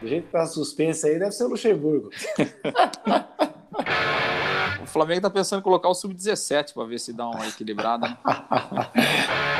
Do 0.00 0.08
jeito 0.08 0.26
que 0.26 0.32
tá 0.32 0.46
suspense 0.46 1.06
aí, 1.06 1.18
deve 1.18 1.32
ser 1.32 1.44
o 1.44 1.48
Luxemburgo. 1.48 2.10
o 4.82 4.86
Flamengo 4.86 5.22
tá 5.22 5.30
pensando 5.30 5.60
em 5.60 5.62
colocar 5.62 5.88
o 5.88 5.94
sub-17 5.94 6.74
para 6.74 6.84
ver 6.84 7.00
se 7.00 7.12
dá 7.12 7.28
uma 7.28 7.46
equilibrada. 7.46 8.08
Né? 8.08 8.16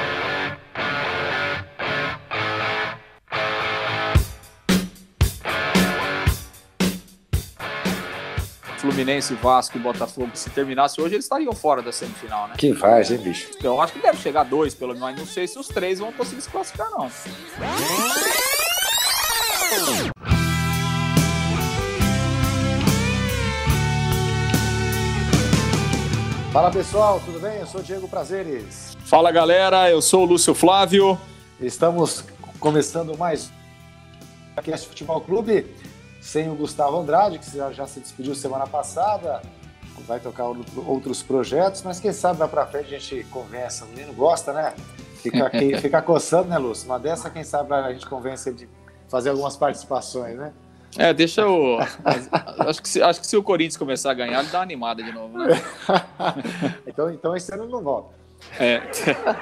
Fluminense, 8.86 9.34
Vasco 9.34 9.76
e 9.76 9.80
Botafogo, 9.80 10.30
se 10.34 10.48
terminasse 10.50 11.00
hoje, 11.00 11.14
eles 11.14 11.24
estariam 11.24 11.52
fora 11.52 11.82
da 11.82 11.90
semifinal, 11.90 12.46
né? 12.46 12.54
Que 12.56 12.72
faz, 12.72 13.10
hein, 13.10 13.18
bicho? 13.18 13.50
Eu 13.60 13.80
acho 13.80 13.92
que 13.92 13.98
deve 13.98 14.16
chegar 14.18 14.44
dois, 14.44 14.74
pelo 14.74 14.94
menos, 14.94 15.18
não 15.18 15.26
sei 15.26 15.48
se 15.48 15.58
os 15.58 15.66
três 15.66 15.98
vão 15.98 16.12
conseguir 16.12 16.42
se 16.42 16.48
classificar, 16.48 16.88
não. 16.90 17.10
Fala 26.52 26.70
pessoal, 26.70 27.20
tudo 27.24 27.38
bem? 27.38 27.58
Eu 27.58 27.66
sou 27.66 27.82
Diego 27.82 28.08
Prazeres. 28.08 28.96
Fala 29.04 29.30
galera, 29.30 29.90
eu 29.90 30.00
sou 30.00 30.22
o 30.22 30.24
Lúcio 30.24 30.54
Flávio. 30.54 31.18
Estamos 31.60 32.24
começando 32.58 33.16
mais 33.18 33.50
o 34.56 34.62
Cast 34.62 34.88
Futebol 34.88 35.20
Clube 35.20 35.66
sem 36.20 36.48
o 36.48 36.54
Gustavo 36.54 36.98
Andrade, 36.98 37.38
que 37.38 37.50
já 37.72 37.86
se 37.86 38.00
despediu 38.00 38.34
semana 38.34 38.66
passada, 38.66 39.40
vai 40.06 40.18
tocar 40.20 40.44
outros 40.86 41.22
projetos, 41.22 41.82
mas 41.82 42.00
quem 42.00 42.12
sabe 42.12 42.40
lá 42.40 42.48
pra 42.48 42.66
frente 42.66 42.94
a 42.94 42.98
gente 42.98 43.24
conversa. 43.24 43.84
O 43.84 43.88
menino 43.88 44.12
gosta, 44.12 44.52
né? 44.52 44.74
Fica, 45.22 45.50
fica 45.80 46.02
coçando, 46.02 46.48
né, 46.48 46.58
Lúcio? 46.58 46.86
Uma 46.86 46.98
dessa, 46.98 47.30
quem 47.30 47.44
sabe 47.44 47.74
a 47.74 47.92
gente 47.92 48.06
convence 48.06 48.48
ele 48.48 48.58
de 48.58 48.68
fazer 49.08 49.30
algumas 49.30 49.56
participações, 49.56 50.36
né? 50.36 50.52
É, 50.98 51.12
deixa 51.12 51.46
o. 51.46 51.78
acho, 52.66 52.82
que 52.82 52.88
se, 52.88 53.02
acho 53.02 53.20
que 53.20 53.26
se 53.26 53.36
o 53.36 53.42
Corinthians 53.42 53.76
começar 53.76 54.10
a 54.10 54.14
ganhar, 54.14 54.40
ele 54.40 54.48
dá 54.48 54.58
uma 54.58 54.64
animada 54.64 55.02
de 55.02 55.12
novo, 55.12 55.38
né? 55.38 55.48
então, 56.86 57.10
então 57.10 57.36
esse 57.36 57.52
ano 57.52 57.66
não 57.66 57.82
volta. 57.82 58.14
É. 58.58 58.82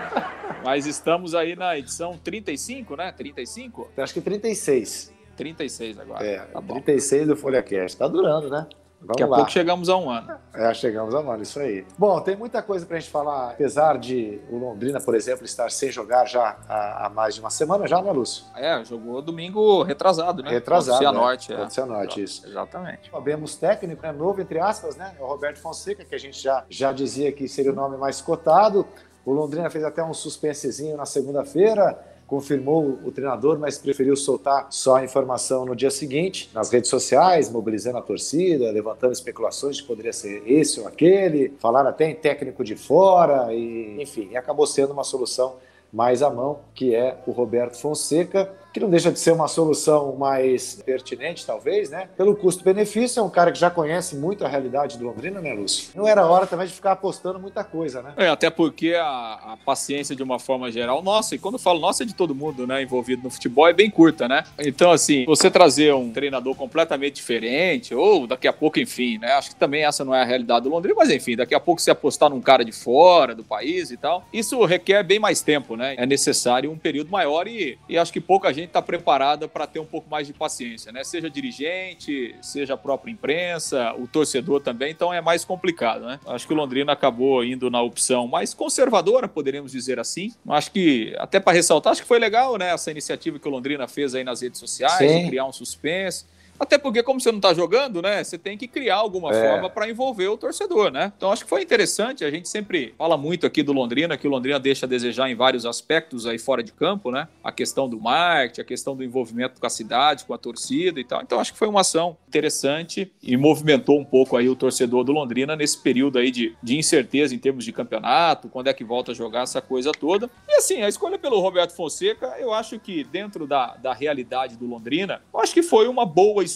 Mas 0.65 0.87
estamos 0.87 1.35
aí 1.35 1.55
na 1.55 1.77
edição 1.79 2.19
35, 2.19 2.97
né? 2.97 3.13
35? 3.13 3.91
Acho 3.97 4.15
que 4.15 4.21
36. 4.21 5.13
36 5.37 5.99
agora. 5.99 6.25
É, 6.25 6.39
tá 6.39 6.63
36 6.63 7.29
do 7.29 7.37
FolhaCast. 7.37 7.99
Tá 7.99 8.09
durando, 8.09 8.49
né? 8.49 8.67
Vamos 9.05 9.09
Daqui 9.09 9.23
a 9.23 9.27
lá. 9.27 9.37
pouco 9.37 9.51
chegamos 9.51 9.89
a 9.91 9.97
um 9.97 10.09
ano. 10.09 10.35
É, 10.55 10.73
chegamos 10.73 11.15
a 11.15 11.21
um 11.21 11.31
ano, 11.31 11.43
isso 11.43 11.61
aí. 11.61 11.87
Bom, 11.99 12.19
tem 12.21 12.35
muita 12.37 12.63
coisa 12.63 12.87
pra 12.87 12.99
gente 12.99 13.11
falar, 13.11 13.51
apesar 13.51 13.99
de 13.99 14.41
o 14.51 14.57
Londrina, 14.57 14.99
por 15.01 15.15
exemplo, 15.15 15.45
estar 15.45 15.71
sem 15.71 15.91
jogar 15.93 16.25
já 16.25 16.57
há, 16.67 17.07
há 17.07 17.11
mais 17.11 17.35
de 17.35 17.41
uma 17.41 17.51
semana 17.51 17.87
já, 17.87 18.01
né, 18.01 18.11
Lúcio? 18.11 18.45
É, 18.57 18.83
jogou 18.85 19.21
domingo 19.21 19.83
retrasado, 19.83 20.43
né? 20.43 20.51
Retrasado, 20.51 20.99
Cianorte, 20.99 21.53
é. 21.53 21.69
Cianorte, 21.69 22.23
isso. 22.23 22.47
Exatamente. 22.47 23.11
Sabemos 23.11 23.57
técnico, 23.57 24.03
né, 24.03 24.13
novo, 24.13 24.41
entre 24.41 24.59
aspas, 24.59 24.97
né? 24.97 25.15
É 25.19 25.23
o 25.23 25.27
Roberto 25.27 25.59
Fonseca, 25.59 26.05
que 26.05 26.15
a 26.15 26.19
gente 26.19 26.43
já, 26.43 26.65
já 26.71 26.91
dizia 26.91 27.31
que 27.31 27.47
seria 27.47 27.73
o 27.73 27.75
nome 27.75 27.99
mais 27.99 28.23
cotado. 28.23 28.87
O 29.25 29.33
Londrina 29.33 29.69
fez 29.69 29.85
até 29.85 30.03
um 30.03 30.15
suspensezinho 30.15 30.97
na 30.97 31.07
segunda-feira, 31.07 31.99
confirmou 32.27 32.99
o 33.05 33.13
treinador, 33.13 33.59
mas 33.59 33.79
preferiu 33.79 34.17
soltar 34.17 34.67
só 34.71 34.97
a 34.97 35.05
informação 35.05 35.65
no 35.65 35.77
dia 35.77 35.91
seguinte, 35.91 36.51
nas 36.55 36.71
redes 36.71 36.91
sociais, 36.91 37.51
mobilizando 37.51 37.99
a 37.99 38.03
torcida, 38.03 38.71
levantando 38.71 39.13
especulações 39.13 39.77
de 39.77 39.83
que 39.83 39.89
poderia 39.89 40.13
ser 40.13 40.43
esse 40.47 40.81
ou 40.81 40.89
aquele, 40.89 41.55
falaram 41.59 41.91
até 41.91 42.09
em 42.09 42.15
técnico 42.15 42.65
de 42.65 42.77
fora, 42.77 43.53
e 43.53 44.01
enfim, 44.01 44.37
acabou 44.37 44.67
sendo 44.67 44.93
uma 44.93 45.05
solução 45.05 45.57
mais 45.93 46.23
à 46.23 46.31
mão, 46.31 46.61
que 46.75 46.95
é 46.95 47.19
o 47.27 47.31
Roberto 47.31 47.77
Fonseca 47.77 48.51
que 48.75 48.81
não 48.81 48.91
deixa 48.91 49.13
de 49.13 49.21
ser 49.21 49.31
uma 49.31 49.47
solução 49.47 50.17
mais 50.17 50.83
pertinente, 50.85 51.47
talvez, 51.47 51.91
né? 51.91 52.09
Pelo 52.17 52.35
custo-benefício, 52.35 53.21
é 53.21 53.23
um 53.23 53.31
cara 53.31 53.53
que 53.53 53.59
já 53.59 53.71
conhece 53.71 54.17
muito 54.17 54.45
a 54.45 54.49
realidade 54.49 54.99
do 54.99 55.05
Londrina, 55.05 55.41
né, 55.41 55.55
Lúcio? 55.55 55.91
Não 55.95 56.09
era 56.09 56.27
hora 56.27 56.45
também 56.45 56.67
de 56.67 56.73
ficar 56.73 56.91
apostando 56.91 57.39
muita 57.39 57.63
coisa, 57.63 58.03
né? 58.03 58.15
É, 58.17 58.29
até 58.29 58.51
porque 58.51 58.95
a, 58.97 59.53
a 59.53 59.59
paciência, 59.65 60.17
de 60.17 60.25
uma 60.25 60.41
forma 60.41 60.73
geral, 60.73 61.05
nossa, 61.05 61.37
e 61.37 61.39
quando 61.39 61.55
eu 61.55 61.61
falo 61.61 61.79
nossa, 61.79 62.03
é 62.03 62.07
de 62.07 62.17
todo 62.17 62.35
mundo, 62.35 62.67
né, 62.67 62.83
envolvido 62.83 63.23
no 63.23 63.31
futebol, 63.31 63.69
é 63.69 63.73
bem 63.73 63.89
curta, 63.89 64.27
né? 64.27 64.43
Então, 64.59 64.91
assim, 64.91 65.25
você 65.25 65.49
trazer 65.49 65.95
um 65.95 66.11
treinador 66.11 66.57
completamente 66.57 67.15
diferente, 67.15 67.95
ou 67.95 68.27
daqui 68.27 68.49
a 68.49 68.53
pouco, 68.53 68.81
enfim, 68.81 69.19
né? 69.19 69.35
Acho 69.35 69.51
que 69.51 69.57
também 69.57 69.85
essa 69.85 70.05
não 70.05 70.13
é 70.13 70.23
a 70.23 70.25
realidade 70.25 70.65
do 70.65 70.71
Londrina, 70.71 70.97
mas 70.99 71.11
enfim, 71.11 71.37
daqui 71.37 71.55
a 71.55 71.61
pouco 71.61 71.81
você 71.81 71.93
apostar 71.93 72.29
num 72.29 72.41
cara 72.41 72.65
de 72.65 72.73
fora 72.73 73.37
do 73.37 73.45
país 73.45 73.93
e 73.93 73.97
tal, 73.97 74.27
isso 74.33 74.65
requer 74.65 75.05
bem 75.05 75.21
mais 75.21 75.43
tempo, 75.43 75.77
né? 75.77 75.95
É 75.97 76.05
necessário 76.05 76.73
um 76.73 76.77
período 76.77 77.09
maior 77.09 77.47
e, 77.47 77.79
e 77.89 77.97
acho 77.97 78.13
que 78.13 78.21
pouca 78.21 78.53
gente 78.53 78.64
está 78.65 78.83
preparada 78.83 79.49
para 79.49 79.67
ter 79.67 79.79
um 79.79 79.87
pouco 79.87 80.09
mais 80.11 80.27
de 80.27 80.33
paciência, 80.33 80.93
né? 80.93 81.05
Seja 81.05 81.31
dirigente, 81.31 82.35
seja 82.41 82.75
a 82.75 82.77
própria 82.77 83.11
imprensa, 83.11 83.95
o 83.95 84.07
torcedor 84.07 84.61
também, 84.61 84.91
então 84.91 85.13
é 85.13 85.21
mais 85.21 85.45
complicado, 85.45 86.05
né? 86.07 86.21
Acho 86.27 86.47
que 86.47 86.53
o 86.53 86.57
Londrina 86.57 86.93
acabou 86.93 87.45
indo 87.45 87.71
na 87.71 87.81
opção 87.83 88.27
mais 88.27 88.55
conservadora, 88.55 89.29
poderíamos 89.29 89.73
dizer 89.73 89.99
assim. 89.99 90.33
Acho 90.49 90.71
que, 90.71 91.15
até 91.19 91.41
para 91.41 91.53
ressaltar, 91.53 91.93
acho 91.93 92.03
que 92.03 92.09
foi 92.09 92.19
legal, 92.19 92.57
né? 92.57 92.73
Essa 92.73 92.91
iniciativa 92.91 93.39
que 93.39 93.49
o 93.49 93.51
Londrina 93.51 93.87
fez 93.89 94.15
aí 94.15 94.25
nas 94.25 94.43
redes 94.43 94.59
sociais, 94.61 95.29
criar 95.29 95.45
um 95.47 95.53
suspense. 95.53 96.27
Até 96.59 96.79
porque, 96.79 97.03
como 97.03 97.21
você 97.21 97.31
não 97.31 97.39
está 97.39 97.53
jogando, 97.53 98.01
né? 98.01 98.23
Você 98.23 98.39
tem 98.39 98.57
que 98.57 98.69
criar 98.69 98.97
alguma 98.97 99.31
é. 99.35 99.49
forma 99.49 99.69
para 99.69 99.89
envolver 99.89 100.29
o 100.29 100.37
torcedor, 100.37 100.91
né? 100.91 101.13
Então 101.17 101.33
acho 101.33 101.45
que 101.45 101.51
foi 101.51 101.63
interessante. 101.63 102.25
A 102.25 102.31
gente 102.31 102.49
sempre 102.49 102.95
fala 102.97 103.17
muito 103.17 103.47
aqui 103.47 103.63
do 103.63 103.73
Londrina, 103.73 104.17
que 104.17 104.27
o 104.27 104.31
Londrina 104.31 104.59
deixa 104.59 104.87
a 104.87 104.89
desejar 104.89 105.29
em 105.29 105.35
vários 105.35 105.67
aspectos 105.67 106.27
aí 106.27 106.39
fora 106.39 106.63
de 106.63 106.73
campo, 106.73 107.11
né? 107.11 107.29
A 107.43 107.51
questão 107.51 107.89
do 107.89 108.01
marketing, 108.01 108.61
a 108.61 108.65
questão 108.65 108.97
do 108.97 109.03
envolvimento 109.03 109.61
com 109.61 109.67
a 109.67 109.71
cidade, 109.71 110.25
com 110.25 110.35
a 110.35 110.39
torcida 110.39 111.01
e 111.01 111.05
tal. 111.05 111.23
Então 111.23 111.41
acho 111.41 111.53
que 111.53 111.59
foi 111.59 111.69
uma 111.69 111.81
ação 111.81 112.17
interessante 112.29 113.13
e 113.23 113.37
movimentou 113.37 113.99
um 113.99 114.05
pouco 114.05 114.37
aí 114.37 114.49
o 114.49 114.57
torcedor 114.57 115.05
do 115.05 115.13
Londrina 115.13 115.57
nesse 115.57 115.79
período 115.79 116.19
aí 116.19 116.31
de, 116.31 116.57
de 116.63 116.77
incerteza 116.77 117.35
em 117.35 117.39
termos 117.39 117.65
de 117.65 117.73
campeonato, 117.73 118.49
quando 118.49 118.69
é 118.69 118.73
que 118.73 118.85
volta 118.85 119.13
a 119.13 119.15
jogar 119.15 119.43
essa 119.43 119.61
coisa 119.61 119.93
toda. 119.93 120.31
E 120.49 120.55
assim, 120.55 120.83
a 120.83 120.89
escolha 120.89 121.19
pelo 121.19 121.41
Roberto 121.41 121.73
Fonseca, 121.73 122.35
eu 122.39 122.53
acho 122.53 122.79
que 122.79 123.05
dentro 123.05 123.47
da, 123.47 123.77
da 123.77 123.93
realidade 123.93 124.57
do 124.57 124.67
Londrina, 124.67 125.21
eu 125.33 125.41
acho 125.41 125.53
que 125.53 125.63
foi 125.63 125.89
uma 125.89 126.07
boa 126.07 126.45
escolha, 126.45 126.54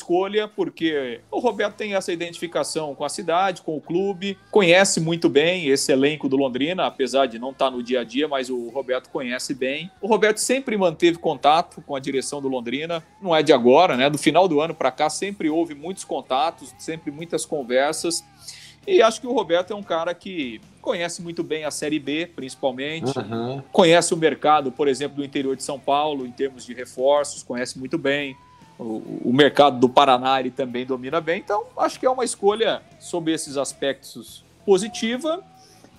porque 0.54 1.20
o 1.30 1.38
Roberto 1.38 1.76
tem 1.76 1.94
essa 1.94 2.12
identificação 2.12 2.94
com 2.94 3.04
a 3.04 3.08
cidade, 3.08 3.62
com 3.62 3.76
o 3.76 3.80
clube, 3.80 4.38
conhece 4.50 5.00
muito 5.00 5.28
bem 5.28 5.68
esse 5.68 5.92
elenco 5.92 6.28
do 6.28 6.36
Londrina, 6.36 6.86
apesar 6.86 7.26
de 7.26 7.38
não 7.38 7.50
estar 7.50 7.70
no 7.70 7.82
dia 7.82 8.00
a 8.00 8.04
dia, 8.04 8.28
mas 8.28 8.50
o 8.50 8.68
Roberto 8.68 9.10
conhece 9.10 9.54
bem. 9.54 9.90
O 10.00 10.06
Roberto 10.06 10.38
sempre 10.38 10.76
manteve 10.76 11.18
contato 11.18 11.82
com 11.82 11.94
a 11.94 12.00
direção 12.00 12.40
do 12.40 12.48
Londrina, 12.48 13.02
não 13.20 13.34
é 13.34 13.42
de 13.42 13.52
agora, 13.52 13.96
né? 13.96 14.08
Do 14.08 14.18
final 14.18 14.48
do 14.48 14.60
ano 14.60 14.74
para 14.74 14.90
cá 14.90 15.08
sempre 15.10 15.48
houve 15.48 15.74
muitos 15.74 16.04
contatos, 16.04 16.74
sempre 16.78 17.10
muitas 17.10 17.44
conversas. 17.44 18.24
E 18.86 19.02
acho 19.02 19.20
que 19.20 19.26
o 19.26 19.32
Roberto 19.32 19.72
é 19.72 19.76
um 19.76 19.82
cara 19.82 20.14
que 20.14 20.62
conhece 20.80 21.20
muito 21.20 21.42
bem 21.42 21.64
a 21.64 21.70
Série 21.70 21.98
B, 21.98 22.26
principalmente. 22.34 23.18
Uhum. 23.18 23.62
Conhece 23.70 24.14
o 24.14 24.16
mercado, 24.16 24.72
por 24.72 24.88
exemplo, 24.88 25.18
do 25.18 25.24
interior 25.24 25.54
de 25.54 25.62
São 25.62 25.78
Paulo, 25.78 26.26
em 26.26 26.32
termos 26.32 26.64
de 26.64 26.72
reforços, 26.72 27.42
conhece 27.42 27.78
muito 27.78 27.98
bem 27.98 28.34
o, 28.78 29.32
mercado 29.32 29.78
do 29.78 29.88
Paraná 29.88 30.38
ele 30.38 30.50
também 30.50 30.86
domina 30.86 31.20
bem, 31.20 31.40
então 31.40 31.64
acho 31.76 31.98
que 31.98 32.06
é 32.06 32.10
uma 32.10 32.24
escolha 32.24 32.80
sob 33.00 33.32
esses 33.32 33.56
aspectos 33.56 34.44
positiva. 34.64 35.42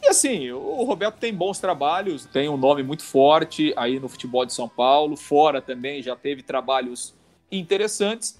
E 0.02 0.08
assim, 0.08 0.50
o 0.52 0.84
Roberto 0.86 1.16
tem 1.16 1.34
bons 1.34 1.60
trabalhos, 1.60 2.26
tem 2.26 2.48
um 2.48 2.56
nome 2.56 2.82
muito 2.84 3.04
forte 3.04 3.74
aí 3.76 4.00
no 4.00 4.08
futebol 4.08 4.46
de 4.46 4.54
São 4.54 4.70
Paulo, 4.70 5.18
fora 5.18 5.62
também 5.62 6.02
já 6.02 6.16
teve 6.16 6.42
trabalhos 6.42 7.14
interessantes. 7.52 8.40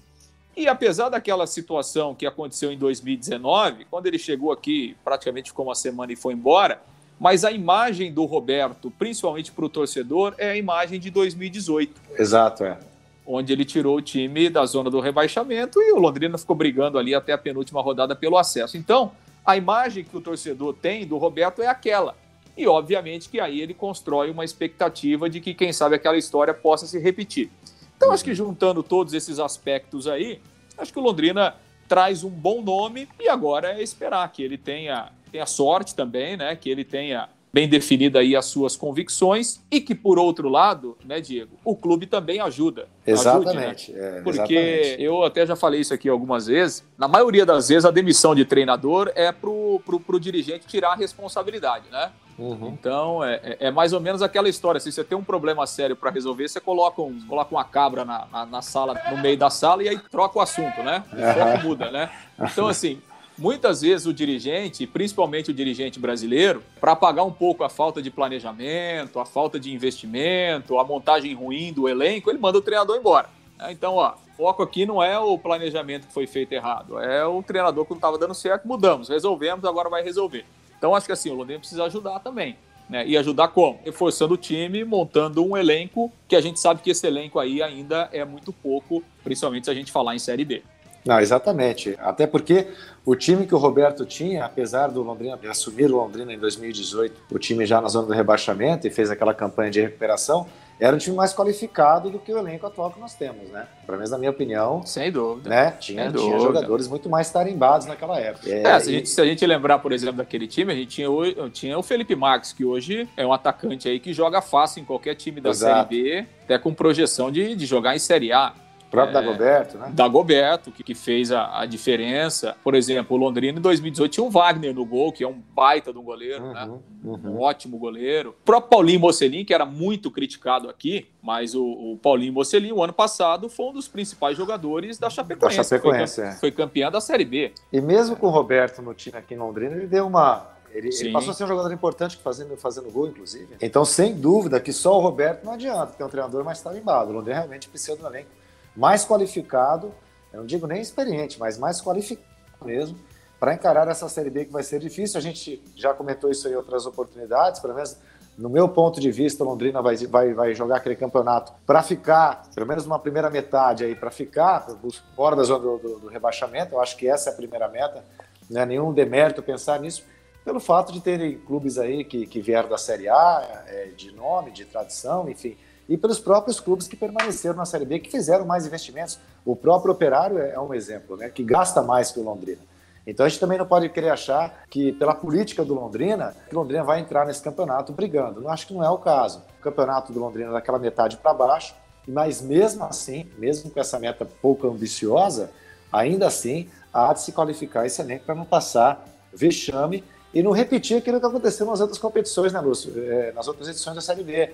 E 0.56 0.66
apesar 0.66 1.10
daquela 1.10 1.46
situação 1.46 2.14
que 2.14 2.26
aconteceu 2.26 2.72
em 2.72 2.78
2019, 2.78 3.84
quando 3.90 4.06
ele 4.06 4.18
chegou 4.18 4.52
aqui, 4.52 4.96
praticamente 5.04 5.50
ficou 5.50 5.66
uma 5.66 5.74
semana 5.74 6.12
e 6.12 6.16
foi 6.16 6.32
embora, 6.32 6.80
mas 7.18 7.44
a 7.44 7.52
imagem 7.52 8.10
do 8.10 8.24
Roberto, 8.24 8.90
principalmente 8.98 9.52
para 9.52 9.66
o 9.66 9.68
torcedor, 9.68 10.34
é 10.38 10.52
a 10.52 10.56
imagem 10.56 10.98
de 10.98 11.10
2018. 11.10 12.00
Exato, 12.18 12.64
é 12.64 12.89
onde 13.32 13.52
ele 13.52 13.64
tirou 13.64 13.96
o 13.96 14.02
time 14.02 14.50
da 14.50 14.66
zona 14.66 14.90
do 14.90 14.98
rebaixamento 14.98 15.80
e 15.80 15.92
o 15.92 15.98
Londrina 15.98 16.36
ficou 16.36 16.56
brigando 16.56 16.98
ali 16.98 17.14
até 17.14 17.32
a 17.32 17.38
penúltima 17.38 17.80
rodada 17.80 18.16
pelo 18.16 18.36
acesso. 18.36 18.76
Então, 18.76 19.12
a 19.46 19.56
imagem 19.56 20.04
que 20.04 20.16
o 20.16 20.20
torcedor 20.20 20.74
tem 20.74 21.06
do 21.06 21.16
Roberto 21.16 21.62
é 21.62 21.68
aquela. 21.68 22.16
E, 22.56 22.66
obviamente, 22.66 23.28
que 23.28 23.38
aí 23.38 23.60
ele 23.60 23.72
constrói 23.72 24.30
uma 24.30 24.44
expectativa 24.44 25.30
de 25.30 25.40
que, 25.40 25.54
quem 25.54 25.72
sabe, 25.72 25.94
aquela 25.94 26.16
história 26.16 26.52
possa 26.52 26.86
se 26.86 26.98
repetir. 26.98 27.50
Então, 27.96 28.12
acho 28.12 28.24
que 28.24 28.34
juntando 28.34 28.82
todos 28.82 29.14
esses 29.14 29.38
aspectos 29.38 30.08
aí, 30.08 30.40
acho 30.76 30.92
que 30.92 30.98
o 30.98 31.02
Londrina 31.02 31.54
traz 31.88 32.24
um 32.24 32.30
bom 32.30 32.60
nome 32.60 33.08
e 33.18 33.28
agora 33.28 33.72
é 33.72 33.82
esperar 33.82 34.30
que 34.32 34.42
ele 34.42 34.58
tenha, 34.58 35.10
tenha 35.30 35.46
sorte 35.46 35.94
também, 35.94 36.36
né? 36.36 36.56
Que 36.56 36.68
ele 36.68 36.84
tenha 36.84 37.28
bem 37.52 37.68
definida 37.68 38.20
aí 38.20 38.36
as 38.36 38.46
suas 38.46 38.76
convicções 38.76 39.60
e 39.70 39.80
que, 39.80 39.94
por 39.94 40.18
outro 40.18 40.48
lado, 40.48 40.96
né, 41.04 41.20
Diego, 41.20 41.56
o 41.64 41.76
clube 41.76 42.06
também 42.06 42.40
ajuda. 42.40 42.88
Exatamente. 43.06 43.92
Ajude, 43.92 43.98
né? 43.98 44.18
é, 44.18 44.20
Porque 44.22 44.54
exatamente. 44.54 45.02
eu 45.02 45.24
até 45.24 45.46
já 45.46 45.56
falei 45.56 45.80
isso 45.80 45.92
aqui 45.92 46.08
algumas 46.08 46.46
vezes, 46.46 46.84
na 46.96 47.08
maioria 47.08 47.44
das 47.44 47.68
vezes 47.68 47.84
a 47.84 47.90
demissão 47.90 48.34
de 48.34 48.44
treinador 48.44 49.10
é 49.14 49.32
pro, 49.32 49.80
pro, 49.84 49.98
pro 49.98 50.20
dirigente 50.20 50.66
tirar 50.66 50.92
a 50.92 50.96
responsabilidade, 50.96 51.84
né? 51.90 52.10
Uhum. 52.38 52.68
Então, 52.68 53.22
é, 53.22 53.34
é, 53.42 53.56
é, 53.66 53.70
mais 53.70 53.92
ou 53.92 54.00
menos 54.00 54.22
aquela 54.22 54.48
história. 54.48 54.80
Se 54.80 54.90
você 54.90 55.04
tem 55.04 55.16
um 55.16 55.22
problema 55.22 55.66
sério 55.66 55.94
para 55.94 56.10
resolver, 56.10 56.48
você 56.48 56.58
coloca, 56.58 57.02
um, 57.02 57.20
coloca 57.26 57.54
uma 57.54 57.64
cabra 57.64 58.02
na, 58.02 58.26
na, 58.32 58.46
na, 58.46 58.62
sala, 58.62 58.98
no 59.10 59.18
meio 59.18 59.36
da 59.36 59.50
sala, 59.50 59.82
e 59.82 59.88
aí 59.90 59.98
troca 60.10 60.38
o 60.38 60.40
assunto, 60.40 60.82
né? 60.82 61.04
O 61.12 61.16
uhum. 61.16 61.34
foco 61.34 61.68
muda, 61.68 61.90
né? 61.90 62.10
Então, 62.40 62.66
assim, 62.66 63.02
muitas 63.40 63.80
vezes 63.80 64.06
o 64.06 64.12
dirigente, 64.12 64.86
principalmente 64.86 65.50
o 65.50 65.54
dirigente 65.54 65.98
brasileiro, 65.98 66.62
para 66.78 66.94
pagar 66.94 67.24
um 67.24 67.32
pouco 67.32 67.64
a 67.64 67.70
falta 67.70 68.02
de 68.02 68.10
planejamento, 68.10 69.18
a 69.18 69.24
falta 69.24 69.58
de 69.58 69.72
investimento, 69.72 70.78
a 70.78 70.84
montagem 70.84 71.34
ruim 71.34 71.72
do 71.72 71.88
elenco, 71.88 72.30
ele 72.30 72.38
manda 72.38 72.58
o 72.58 72.62
treinador 72.62 72.96
embora. 72.96 73.30
Né? 73.58 73.72
Então, 73.72 73.94
ó, 73.94 74.12
foco 74.36 74.62
aqui 74.62 74.84
não 74.84 75.02
é 75.02 75.18
o 75.18 75.38
planejamento 75.38 76.06
que 76.06 76.12
foi 76.12 76.26
feito 76.26 76.52
errado, 76.52 76.98
é 77.00 77.24
o 77.24 77.42
treinador 77.42 77.84
que 77.84 77.90
não 77.90 77.96
estava 77.96 78.18
dando 78.18 78.34
certo, 78.34 78.68
mudamos, 78.68 79.08
resolvemos, 79.08 79.64
agora 79.64 79.88
vai 79.88 80.02
resolver. 80.02 80.44
Então 80.76 80.94
acho 80.94 81.06
que 81.06 81.12
assim, 81.12 81.30
o 81.30 81.34
Londrina 81.34 81.58
precisa 81.58 81.84
ajudar 81.84 82.20
também. 82.20 82.56
Né? 82.88 83.06
E 83.06 83.16
ajudar 83.16 83.48
como? 83.48 83.78
Reforçando 83.84 84.34
o 84.34 84.36
time, 84.36 84.84
montando 84.84 85.44
um 85.44 85.56
elenco, 85.56 86.10
que 86.26 86.34
a 86.34 86.40
gente 86.40 86.58
sabe 86.58 86.82
que 86.82 86.90
esse 86.90 87.06
elenco 87.06 87.38
aí 87.38 87.62
ainda 87.62 88.08
é 88.12 88.24
muito 88.24 88.52
pouco, 88.52 89.02
principalmente 89.22 89.66
se 89.66 89.70
a 89.70 89.74
gente 89.74 89.92
falar 89.92 90.14
em 90.14 90.18
Série 90.18 90.44
B. 90.44 90.62
Não, 91.04 91.18
exatamente. 91.18 91.96
Até 91.98 92.26
porque 92.26 92.68
o 93.04 93.16
time 93.16 93.46
que 93.46 93.54
o 93.54 93.58
Roberto 93.58 94.04
tinha, 94.04 94.44
apesar 94.44 94.88
do 94.88 95.02
Londrina 95.02 95.38
assumir 95.48 95.90
o 95.90 95.96
Londrina 95.96 96.32
em 96.32 96.38
2018, 96.38 97.22
o 97.30 97.38
time 97.38 97.64
já 97.64 97.80
na 97.80 97.88
zona 97.88 98.06
do 98.08 98.12
rebaixamento 98.12 98.86
e 98.86 98.90
fez 98.90 99.10
aquela 99.10 99.32
campanha 99.32 99.70
de 99.70 99.80
recuperação, 99.80 100.46
era 100.80 100.96
um 100.96 100.98
time 100.98 101.14
mais 101.14 101.34
qualificado 101.34 102.08
do 102.08 102.18
que 102.18 102.32
o 102.32 102.38
elenco 102.38 102.66
atual 102.66 102.90
que 102.90 102.98
nós 102.98 103.14
temos, 103.14 103.50
né? 103.50 103.66
Pelo 103.84 103.98
menos 103.98 104.10
na 104.10 104.16
minha 104.16 104.30
opinião. 104.30 104.84
Sem 104.86 105.12
dúvida. 105.12 105.50
Né? 105.50 105.72
Tinha, 105.72 106.04
Sem 106.04 106.12
tinha 106.12 106.32
dúvida. 106.32 106.38
jogadores 106.38 106.88
muito 106.88 107.08
mais 107.10 107.30
tarimbados 107.30 107.86
naquela 107.86 108.18
época. 108.18 108.48
É, 108.48 108.62
é, 108.62 108.80
se, 108.80 108.88
a 108.88 108.92
gente, 108.92 109.08
se, 109.10 109.20
a 109.20 109.24
gente, 109.26 109.44
lembrar, 109.46 109.78
por 109.80 109.92
exemplo, 109.92 110.16
daquele 110.16 110.46
time, 110.46 110.72
a 110.72 110.74
gente 110.74 110.88
tinha 110.88 111.10
o, 111.10 111.50
tinha 111.50 111.78
o 111.78 111.82
Felipe 111.82 112.16
Marques, 112.16 112.54
que 112.54 112.64
hoje 112.64 113.06
é 113.14 113.26
um 113.26 113.32
atacante 113.32 113.88
aí 113.88 114.00
que 114.00 114.14
joga 114.14 114.40
fácil 114.40 114.80
em 114.80 114.84
qualquer 114.84 115.14
time 115.16 115.38
da 115.38 115.50
Exato. 115.50 115.92
Série 115.92 116.22
B, 116.22 116.26
até 116.44 116.58
com 116.58 116.72
projeção 116.72 117.30
de, 117.30 117.54
de 117.54 117.66
jogar 117.66 117.94
em 117.94 117.98
Série 117.98 118.32
A. 118.32 118.54
O 118.90 118.98
próprio 118.98 119.16
é, 119.16 119.22
Dagoberto, 119.22 119.78
né? 119.78 119.92
Dagoberto, 119.94 120.72
que, 120.72 120.82
que 120.82 120.96
fez 120.96 121.30
a, 121.30 121.60
a, 121.60 121.64
diferença. 121.64 122.56
Por 122.64 122.74
exemplo, 122.74 123.16
o 123.16 123.20
Londrina 123.20 123.60
em 123.60 123.62
2018 123.62 124.10
tinha 124.10 124.24
o 124.24 124.28
Wagner 124.28 124.74
no 124.74 124.84
gol, 124.84 125.12
que 125.12 125.22
é 125.22 125.28
um 125.28 125.40
baita 125.54 125.92
de 125.92 125.98
um 126.00 126.02
goleiro, 126.02 126.42
uhum, 126.42 126.52
né? 126.52 126.70
Uhum. 127.04 127.20
Um 127.24 127.40
ótimo 127.40 127.78
goleiro. 127.78 128.30
O 128.30 128.44
próprio 128.44 128.68
Paulinho 128.68 128.98
Mocelin, 128.98 129.44
que 129.44 129.54
era 129.54 129.64
muito 129.64 130.10
criticado 130.10 130.68
aqui, 130.68 131.06
mas 131.22 131.54
o, 131.54 131.62
o 131.64 131.98
Paulinho 132.02 132.32
Mocelin, 132.32 132.72
o 132.72 132.82
ano 132.82 132.92
passado, 132.92 133.48
foi 133.48 133.66
um 133.66 133.72
dos 133.72 133.86
principais 133.86 134.36
jogadores 134.36 134.98
da 134.98 135.08
Chapecoense. 135.08 135.56
Da 135.56 135.62
Chapecoense, 135.62 136.16
foi, 136.16 136.24
é. 136.24 136.32
foi 136.32 136.50
campeão 136.50 136.90
da 136.90 137.00
Série 137.00 137.24
B. 137.24 137.52
E 137.72 137.80
mesmo 137.80 138.16
com 138.16 138.26
o 138.26 138.30
Roberto 138.30 138.82
no 138.82 138.92
time 138.92 139.16
aqui 139.16 139.34
em 139.34 139.38
Londrina, 139.38 139.76
ele 139.76 139.86
deu 139.86 140.08
uma 140.08 140.48
ele, 140.72 140.90
ele, 141.00 141.12
passou 141.12 141.30
a 141.30 141.34
ser 141.34 141.44
um 141.44 141.48
jogador 141.48 141.72
importante 141.72 142.16
fazendo, 142.16 142.56
fazendo 142.56 142.90
gol, 142.90 143.06
inclusive. 143.06 143.56
Então, 143.60 143.84
sem 143.84 144.14
dúvida 144.14 144.60
que 144.60 144.72
só 144.72 144.96
o 144.96 145.00
Roberto 145.00 145.44
não 145.44 145.52
adianta 145.52 145.92
ter 145.96 146.02
um 146.02 146.08
treinador 146.08 146.44
mais 146.44 146.60
tarimbado. 146.60 147.10
O 147.10 147.14
Londrina 147.14 147.38
realmente 147.38 147.68
precisa 147.68 148.00
um 148.00 148.06
elenco 148.06 148.39
mais 148.80 149.04
qualificado, 149.04 149.92
eu 150.32 150.40
não 150.40 150.46
digo 150.46 150.66
nem 150.66 150.80
experiente, 150.80 151.38
mas 151.38 151.58
mais 151.58 151.82
qualificado 151.82 152.26
mesmo, 152.64 152.98
para 153.38 153.52
encarar 153.52 153.86
essa 153.88 154.08
Série 154.08 154.30
B 154.30 154.46
que 154.46 154.52
vai 154.52 154.62
ser 154.62 154.80
difícil. 154.80 155.18
A 155.18 155.20
gente 155.20 155.62
já 155.76 155.92
comentou 155.92 156.30
isso 156.30 156.48
em 156.48 156.54
outras 156.54 156.86
oportunidades, 156.86 157.60
pelo 157.60 157.74
menos 157.74 157.98
no 158.38 158.48
meu 158.48 158.70
ponto 158.70 158.98
de 158.98 159.10
vista, 159.10 159.44
Londrina 159.44 159.82
vai, 159.82 159.96
vai, 159.96 160.32
vai 160.32 160.54
jogar 160.54 160.76
aquele 160.76 160.96
campeonato 160.96 161.52
para 161.66 161.82
ficar, 161.82 162.48
pelo 162.54 162.66
menos 162.66 162.86
uma 162.86 162.98
primeira 162.98 163.28
metade 163.28 163.84
aí, 163.84 163.94
para 163.94 164.10
ficar 164.10 164.66
fora 165.14 165.36
da 165.36 165.42
zona 165.42 165.60
do, 165.60 165.78
do, 165.78 165.98
do, 166.00 166.08
rebaixamento. 166.08 166.74
Eu 166.74 166.80
acho 166.80 166.96
que 166.96 167.06
essa 167.06 167.28
é 167.28 167.32
a 167.34 167.36
primeira 167.36 167.68
meta, 167.68 168.02
não 168.48 168.62
é 168.62 168.64
nenhum 168.64 168.94
demérito 168.94 169.42
pensar 169.42 169.78
nisso, 169.78 170.04
pelo 170.42 170.58
fato 170.58 170.90
de 170.90 171.02
terem 171.02 171.36
clubes 171.38 171.76
aí 171.76 172.02
que, 172.02 172.26
que 172.26 172.40
vieram 172.40 172.70
da 172.70 172.78
Série 172.78 173.10
A, 173.10 173.64
é, 173.66 173.90
de 173.94 174.10
nome, 174.12 174.50
de 174.52 174.64
tradição, 174.64 175.28
enfim 175.28 175.54
e 175.90 175.96
pelos 175.96 176.20
próprios 176.20 176.60
clubes 176.60 176.86
que 176.86 176.94
permaneceram 176.94 177.56
na 177.56 177.64
Série 177.64 177.84
B, 177.84 177.98
que 177.98 178.08
fizeram 178.08 178.46
mais 178.46 178.64
investimentos. 178.64 179.18
O 179.44 179.56
próprio 179.56 179.92
Operário 179.92 180.38
é, 180.38 180.52
é 180.52 180.60
um 180.60 180.72
exemplo, 180.72 181.16
né, 181.16 181.28
que 181.28 181.42
gasta 181.42 181.82
mais 181.82 182.12
que 182.12 182.20
o 182.20 182.22
Londrina. 182.22 182.60
Então 183.04 183.26
a 183.26 183.28
gente 183.28 183.40
também 183.40 183.58
não 183.58 183.66
pode 183.66 183.88
querer 183.88 184.10
achar 184.10 184.62
que, 184.70 184.92
pela 184.92 185.14
política 185.16 185.64
do 185.64 185.74
Londrina, 185.74 186.32
que 186.48 186.54
Londrina 186.54 186.84
vai 186.84 187.00
entrar 187.00 187.26
nesse 187.26 187.42
campeonato 187.42 187.92
brigando. 187.92 188.40
Não 188.40 188.50
acho 188.50 188.68
que 188.68 188.74
não 188.74 188.84
é 188.84 188.90
o 188.90 188.98
caso. 188.98 189.42
O 189.58 189.62
campeonato 189.62 190.12
do 190.12 190.20
Londrina 190.20 190.50
é 190.50 190.52
daquela 190.52 190.78
metade 190.78 191.16
para 191.16 191.34
baixo, 191.34 191.74
mas 192.06 192.40
mesmo 192.40 192.84
assim, 192.84 193.28
mesmo 193.36 193.68
com 193.68 193.80
essa 193.80 193.98
meta 193.98 194.24
pouco 194.40 194.68
ambiciosa, 194.68 195.50
ainda 195.92 196.28
assim 196.28 196.70
há 196.94 197.12
de 197.12 197.22
se 197.22 197.32
qualificar 197.32 197.84
esse 197.84 198.00
elenco 198.00 198.26
para 198.26 198.36
não 198.36 198.44
passar 198.44 199.04
vexame 199.32 200.04
e 200.32 200.40
não 200.40 200.52
repetir 200.52 200.98
aquilo 200.98 201.18
que 201.18 201.26
aconteceu 201.26 201.66
nas 201.66 201.80
outras 201.80 201.98
competições, 201.98 202.52
né, 202.52 202.60
Lúcio? 202.60 202.92
É, 202.96 203.32
nas 203.32 203.48
outras 203.48 203.66
edições 203.66 203.96
da 203.96 204.02
Série 204.02 204.22
B 204.22 204.52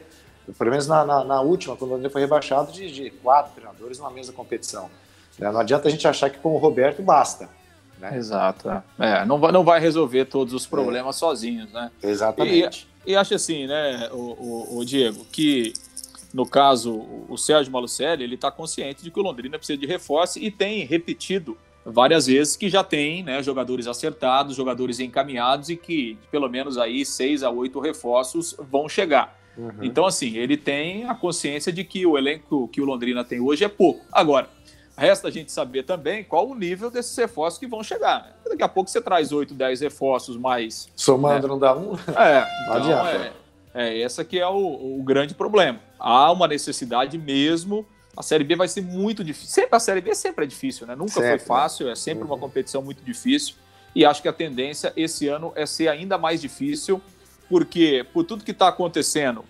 pelo 0.52 0.70
menos 0.70 0.87
na, 0.87 1.04
na, 1.04 1.25
na 1.25 1.40
última, 1.40 1.76
quando 1.76 1.90
o 1.90 1.94
Londrina 1.94 2.10
foi 2.10 2.20
rebaixado, 2.20 2.72
de, 2.72 2.90
de, 2.90 3.10
quatro 3.10 3.52
treinadores 3.52 3.98
numa 3.98 4.10
mesma 4.10 4.32
competição. 4.32 4.90
Né? 5.38 5.50
Não 5.50 5.60
adianta 5.60 5.88
a 5.88 5.90
gente 5.90 6.06
achar 6.06 6.31
que 6.31 6.38
com 6.38 6.54
o 6.54 6.58
Roberto 6.58 7.02
basta. 7.02 7.48
Né? 7.98 8.16
Exato. 8.16 8.70
É. 8.70 8.82
é, 8.98 9.25
não, 9.25 9.38
vai, 9.38 9.52
não 9.52 9.64
vai 9.64 9.81
resolver 9.81 10.26
todos 10.26 10.52
os 10.52 10.66
problemas 10.66 11.16
é. 11.16 11.19
sozinhos, 11.19 11.72
né? 11.72 11.90
Exatamente. 12.02 12.87
E, 13.06 13.12
e 13.12 13.16
acho 13.16 13.34
assim, 13.34 13.66
né, 13.66 14.08
o, 14.12 14.16
o, 14.16 14.78
o, 14.78 14.84
Diego, 14.84 15.25
que 15.32 15.72
no 16.32 16.46
caso, 16.46 17.06
o 17.28 17.37
Sérgio 17.38 17.72
Malucelli, 17.72 18.22
ele 18.22 18.34
está 18.34 18.50
consciente 18.50 19.02
de 19.02 19.10
que 19.10 19.19
o 19.19 19.22
Londrina 19.22 19.56
precisa 19.56 19.78
de 19.78 19.87
reforço 19.87 20.38
e 20.38 20.50
tem 20.50 20.84
repetido 20.84 21.56
várias 21.84 22.26
vezes 22.26 22.56
que 22.56 22.69
já 22.69 22.82
tem 22.82 23.22
né, 23.22 23.42
jogadores 23.42 23.87
acertados, 23.87 24.56
jogadores 24.56 24.99
encaminhados 24.99 25.70
e 25.70 25.76
que 25.76 26.19
pelo 26.31 26.49
menos 26.49 26.76
aí 26.76 27.06
seis 27.06 27.42
a 27.42 27.50
oito 27.50 27.81
reforços 27.81 28.54
vão 28.70 28.88
chegar. 28.88 29.38
Uhum. 29.56 29.73
Então, 29.82 30.06
assim, 30.06 30.37
ele 30.37 30.56
tem 30.56 31.05
a 31.05 31.14
consciência 31.14 31.73
de 31.73 31.82
que 31.82 32.05
o 32.06 32.19
elenco 32.19 32.69
que 32.69 32.81
o 32.81 32.85
Londrina 32.85 33.25
tem 33.25 33.41
hoje 33.41 33.64
é 33.64 33.69
pouco. 33.69 34.05
Agora, 34.12 34.49
resta 34.97 35.29
a 35.29 35.31
gente 35.31 35.50
saber 35.50 35.85
também 35.85 36.25
qual 36.25 36.49
o 36.49 36.55
nível 36.55 36.91
desses 36.91 37.17
reforços 37.17 37.58
que 37.58 37.67
vão 37.67 37.82
chegar. 37.82 38.23
Né? 38.23 38.32
Daqui 38.50 38.62
a 38.62 38.69
pouco 38.69 38.91
você 38.91 39.00
traz 39.00 39.32
8, 39.32 39.55
10 39.55 39.81
reforços 39.81 40.37
mais. 40.37 40.88
Somando 40.94 41.43
né? 41.43 41.49
não 41.49 41.58
dá 41.58 41.76
um? 41.76 41.94
É, 41.94 42.47
então, 42.62 42.75
adianta. 42.75 43.32
É, 43.75 43.88
é, 43.88 44.00
essa 44.00 44.25
que 44.25 44.38
é 44.38 44.47
o, 44.47 44.99
o 44.99 45.03
grande 45.03 45.35
problema. 45.35 45.81
Há 45.99 46.31
uma 46.32 46.49
necessidade 46.49 47.17
mesmo. 47.19 47.87
A 48.17 48.23
Série 48.23 48.44
B 48.44 48.56
vai 48.56 48.69
ser 48.69 48.82
muito 48.82 49.23
difícil. 49.23 49.50
Sempre 49.50 49.76
a 49.76 49.81
Série 49.81 50.00
B 50.00 50.14
sempre 50.14 50.44
é 50.44 50.49
difícil, 50.49 50.87
né? 50.87 50.97
Nunca 50.97 51.12
sempre, 51.12 51.29
foi 51.31 51.38
fácil, 51.41 51.91
é 51.91 51.94
sempre 51.94 52.25
uhum. 52.25 52.31
uma 52.31 52.38
competição 52.38 52.81
muito 52.81 53.02
difícil. 53.02 53.55
E 53.94 54.05
acho 54.05 54.23
que 54.23 54.29
a 54.29 54.32
tendência 54.32 54.93
esse 54.97 55.29
ano 55.29 55.52
é 55.55 55.67
ser 55.67 55.88
ainda 55.88 56.17
mais 56.17 56.41
difícil 56.41 57.00
porque 57.48 58.06
por 58.12 58.25
tudo 58.25 58.44
que 58.44 58.50
está 58.50 58.69
acontecendo, 58.69 59.44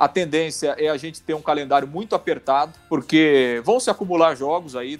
a 0.00 0.08
tendência 0.08 0.74
é 0.78 0.88
a 0.88 0.96
gente 0.96 1.20
ter 1.20 1.34
um 1.34 1.42
calendário 1.42 1.86
muito 1.86 2.14
apertado, 2.14 2.72
porque 2.88 3.60
vão 3.64 3.78
se 3.78 3.90
acumular 3.90 4.34
jogos 4.34 4.74
aí 4.74 4.98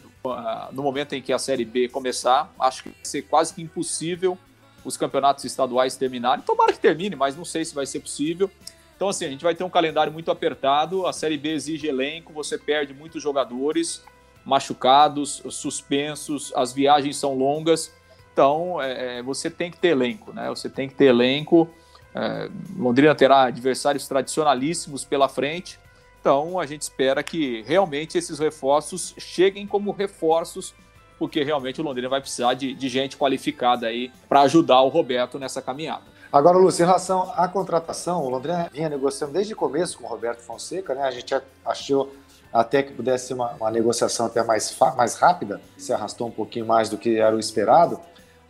no 0.73 0.83
momento 0.83 1.15
em 1.15 1.23
que 1.23 1.33
a 1.33 1.39
Série 1.39 1.65
B 1.65 1.89
começar. 1.89 2.53
Acho 2.61 2.83
que 2.83 2.89
vai 2.91 2.99
ser 3.03 3.23
quase 3.23 3.55
que 3.55 3.63
impossível 3.63 4.37
os 4.85 4.99
campeonatos 4.99 5.45
estaduais 5.45 5.97
terminarem. 5.97 6.45
Tomara 6.45 6.73
que 6.73 6.79
termine, 6.79 7.17
mas 7.17 7.35
não 7.35 7.47
sei 7.47 7.65
se 7.65 7.75
vai 7.75 7.87
ser 7.87 8.01
possível. 8.01 8.51
Então, 8.95 9.09
assim, 9.09 9.25
a 9.25 9.31
gente 9.31 9.43
vai 9.43 9.55
ter 9.55 9.65
um 9.65 9.71
calendário 9.71 10.13
muito 10.13 10.31
apertado. 10.31 11.07
A 11.07 11.15
Série 11.15 11.39
B 11.39 11.53
exige 11.53 11.87
elenco, 11.87 12.35
você 12.35 12.59
perde 12.59 12.93
muitos 12.93 13.23
jogadores 13.23 14.05
machucados, 14.45 15.43
suspensos, 15.49 16.53
as 16.55 16.75
viagens 16.75 17.17
são 17.17 17.35
longas. 17.35 17.91
Então, 18.31 18.81
é, 18.83 19.19
é 19.19 19.23
você 19.23 19.49
tem 19.49 19.71
que 19.71 19.79
ter 19.79 19.89
elenco, 19.89 20.31
né? 20.35 20.51
Você 20.51 20.69
tem 20.69 20.87
que 20.87 20.95
ter 20.95 21.07
elenco. 21.07 21.71
É, 22.15 22.49
Londrina 22.77 23.15
terá 23.15 23.45
adversários 23.45 24.07
tradicionalíssimos 24.09 25.05
pela 25.05 25.29
frente, 25.29 25.79
então 26.21 26.59
a 26.59 26.67
gente 26.67 26.83
espera 26.83 27.23
que 27.23 27.63
realmente 27.63 28.19
esses 28.19 28.39
reforços 28.39 29.15
cheguem 29.17 29.67
como 29.67 29.91
reforços, 29.93 30.75
porque 31.19 31.43
realmente 31.43 31.81
o 31.81 31.85
Londrina 31.85 32.09
vai 32.09 32.21
precisar 32.21 32.55
de, 32.55 32.75
de 32.75 32.89
gente 32.89 33.17
qualificada 33.17 33.87
aí 33.87 34.11
para 34.29 34.41
ajudar 34.43 34.81
o 34.83 34.89
Roberto 34.89 35.39
nessa 35.39 35.63
caminhada. 35.63 36.05
Agora, 36.33 36.59
Lúcio, 36.59 36.83
em 36.85 36.87
relação 36.87 37.33
à 37.37 37.49
contratação, 37.49 38.25
o 38.25 38.29
Londrina 38.29 38.71
vinha 38.73 38.89
negociando 38.89 39.33
desde 39.33 39.53
o 39.53 39.57
começo 39.57 39.99
com 39.99 40.05
o 40.05 40.09
Roberto 40.09 40.41
Fonseca, 40.41 40.95
né? 40.95 41.03
A 41.03 41.11
gente 41.11 41.35
achou 41.65 42.13
até 42.53 42.83
que 42.83 42.93
pudesse 42.93 43.29
ser 43.29 43.35
uma, 43.35 43.51
uma 43.53 43.71
negociação 43.71 44.27
até 44.27 44.43
mais, 44.43 44.77
mais 44.97 45.15
rápida, 45.15 45.61
se 45.77 45.93
arrastou 45.93 46.29
um 46.29 46.31
pouquinho 46.31 46.67
mais 46.67 46.89
do 46.89 46.97
que 46.97 47.19
era 47.19 47.35
o 47.35 47.41
esperado 47.41 47.99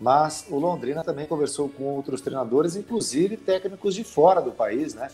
mas 0.00 0.46
o 0.48 0.58
Londrina 0.58 1.04
também 1.04 1.26
conversou 1.26 1.68
com 1.68 1.84
outros 1.84 2.20
treinadores, 2.20 2.74
inclusive 2.74 3.36
técnicos 3.36 3.94
de 3.94 4.02
fora 4.02 4.40
do 4.40 4.50
país, 4.50 4.94
né? 4.94 5.08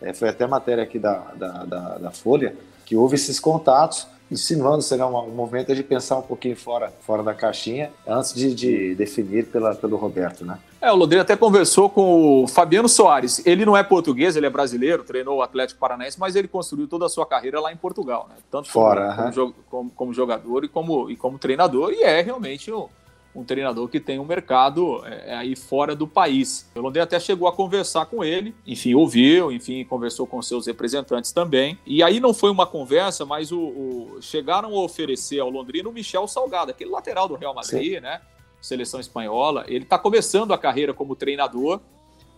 É, 0.00 0.12
foi 0.12 0.28
até 0.28 0.46
matéria 0.46 0.82
aqui 0.82 0.98
da, 0.98 1.18
da, 1.36 1.64
da, 1.64 1.98
da, 1.98 2.10
Folha 2.10 2.56
que 2.84 2.96
houve 2.96 3.14
esses 3.14 3.38
contatos 3.38 4.08
insinuando 4.28 4.82
será 4.82 5.06
um, 5.06 5.16
um 5.16 5.30
movimento 5.30 5.72
de 5.74 5.82
pensar 5.84 6.16
um 6.16 6.22
pouquinho 6.22 6.56
fora, 6.56 6.92
fora 7.02 7.22
da 7.22 7.34
caixinha 7.34 7.92
antes 8.06 8.34
de, 8.34 8.52
de 8.54 8.94
definir 8.94 9.46
pela, 9.46 9.74
pelo 9.74 9.96
Roberto, 9.96 10.44
né? 10.44 10.58
É, 10.80 10.90
o 10.90 10.96
Londrina 10.96 11.22
até 11.22 11.36
conversou 11.36 11.88
com 11.88 12.42
o 12.42 12.48
Fabiano 12.48 12.88
Soares. 12.88 13.46
Ele 13.46 13.64
não 13.64 13.76
é 13.76 13.84
português, 13.84 14.34
ele 14.34 14.46
é 14.46 14.50
brasileiro, 14.50 15.04
treinou 15.04 15.36
o 15.36 15.42
Atlético 15.42 15.78
Paranaense, 15.78 16.18
mas 16.18 16.34
ele 16.34 16.48
construiu 16.48 16.88
toda 16.88 17.06
a 17.06 17.08
sua 17.08 17.24
carreira 17.24 17.60
lá 17.60 17.72
em 17.72 17.76
Portugal, 17.76 18.26
né? 18.28 18.36
Tanto 18.50 18.68
Fora, 18.68 19.14
como, 19.14 19.32
como, 19.32 19.54
como, 19.70 19.90
como 19.90 20.14
jogador 20.14 20.64
e 20.64 20.68
como, 20.68 21.08
e 21.10 21.16
como 21.16 21.38
treinador, 21.38 21.92
e 21.92 22.02
é 22.02 22.20
realmente 22.20 22.72
um, 22.72 22.88
um 23.34 23.44
treinador 23.44 23.88
que 23.88 23.98
tem 23.98 24.18
um 24.18 24.24
mercado 24.24 25.04
é, 25.06 25.30
é, 25.30 25.34
aí 25.34 25.56
fora 25.56 25.96
do 25.96 26.06
país. 26.06 26.70
O 26.74 26.80
Londrina 26.80 27.04
até 27.04 27.18
chegou 27.18 27.48
a 27.48 27.52
conversar 27.52 28.06
com 28.06 28.22
ele, 28.22 28.54
enfim, 28.66 28.94
ouviu, 28.94 29.50
enfim, 29.50 29.84
conversou 29.84 30.26
com 30.26 30.40
seus 30.42 30.66
representantes 30.66 31.32
também. 31.32 31.78
E 31.86 32.02
aí 32.02 32.20
não 32.20 32.34
foi 32.34 32.50
uma 32.50 32.66
conversa, 32.66 33.24
mas 33.24 33.50
o, 33.50 33.58
o 33.58 34.18
chegaram 34.20 34.76
a 34.76 34.82
oferecer 34.82 35.40
ao 35.40 35.48
Londrina 35.48 35.88
o 35.88 35.92
Michel 35.92 36.28
Salgado, 36.28 36.70
aquele 36.70 36.90
lateral 36.90 37.26
do 37.26 37.34
Real 37.34 37.54
Madrid, 37.54 37.94
Sim. 37.94 38.00
né? 38.00 38.20
seleção 38.60 39.00
espanhola. 39.00 39.64
Ele 39.66 39.84
está 39.84 39.98
começando 39.98 40.52
a 40.52 40.58
carreira 40.58 40.94
como 40.94 41.16
treinador 41.16 41.80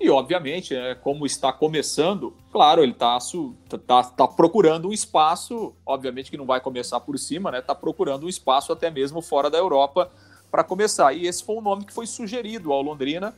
e, 0.01 0.11
obviamente, 0.11 0.75
é, 0.75 0.95
como 0.95 1.25
está 1.25 1.53
começando, 1.53 2.35
claro, 2.51 2.83
ele 2.83 2.93
está 2.93 3.19
tá, 3.87 4.03
tá 4.03 4.29
procurando 4.29 4.89
um 4.89 4.93
espaço, 4.93 5.75
obviamente 5.87 6.31
que 6.31 6.37
não 6.37 6.47
vai 6.47 6.61
começar 6.61 6.99
por 7.01 7.19
cima, 7.19 7.51
né? 7.51 7.59
Está 7.59 7.75
procurando 7.75 8.27
um 8.27 8.29
espaço 8.29 8.73
até 8.73 8.91
mesmo 8.91 9.23
fora 9.23 9.49
da 9.49 9.59
Europa 9.59 10.11
para 10.55 10.63
começar. 10.63 11.13
E 11.13 11.27
esse 11.27 11.43
foi 11.43 11.57
um 11.57 11.61
nome 11.61 11.85
que 11.85 11.93
foi 11.93 12.07
sugerido 12.07 12.73
ao 12.73 12.81
Londrina, 12.81 13.35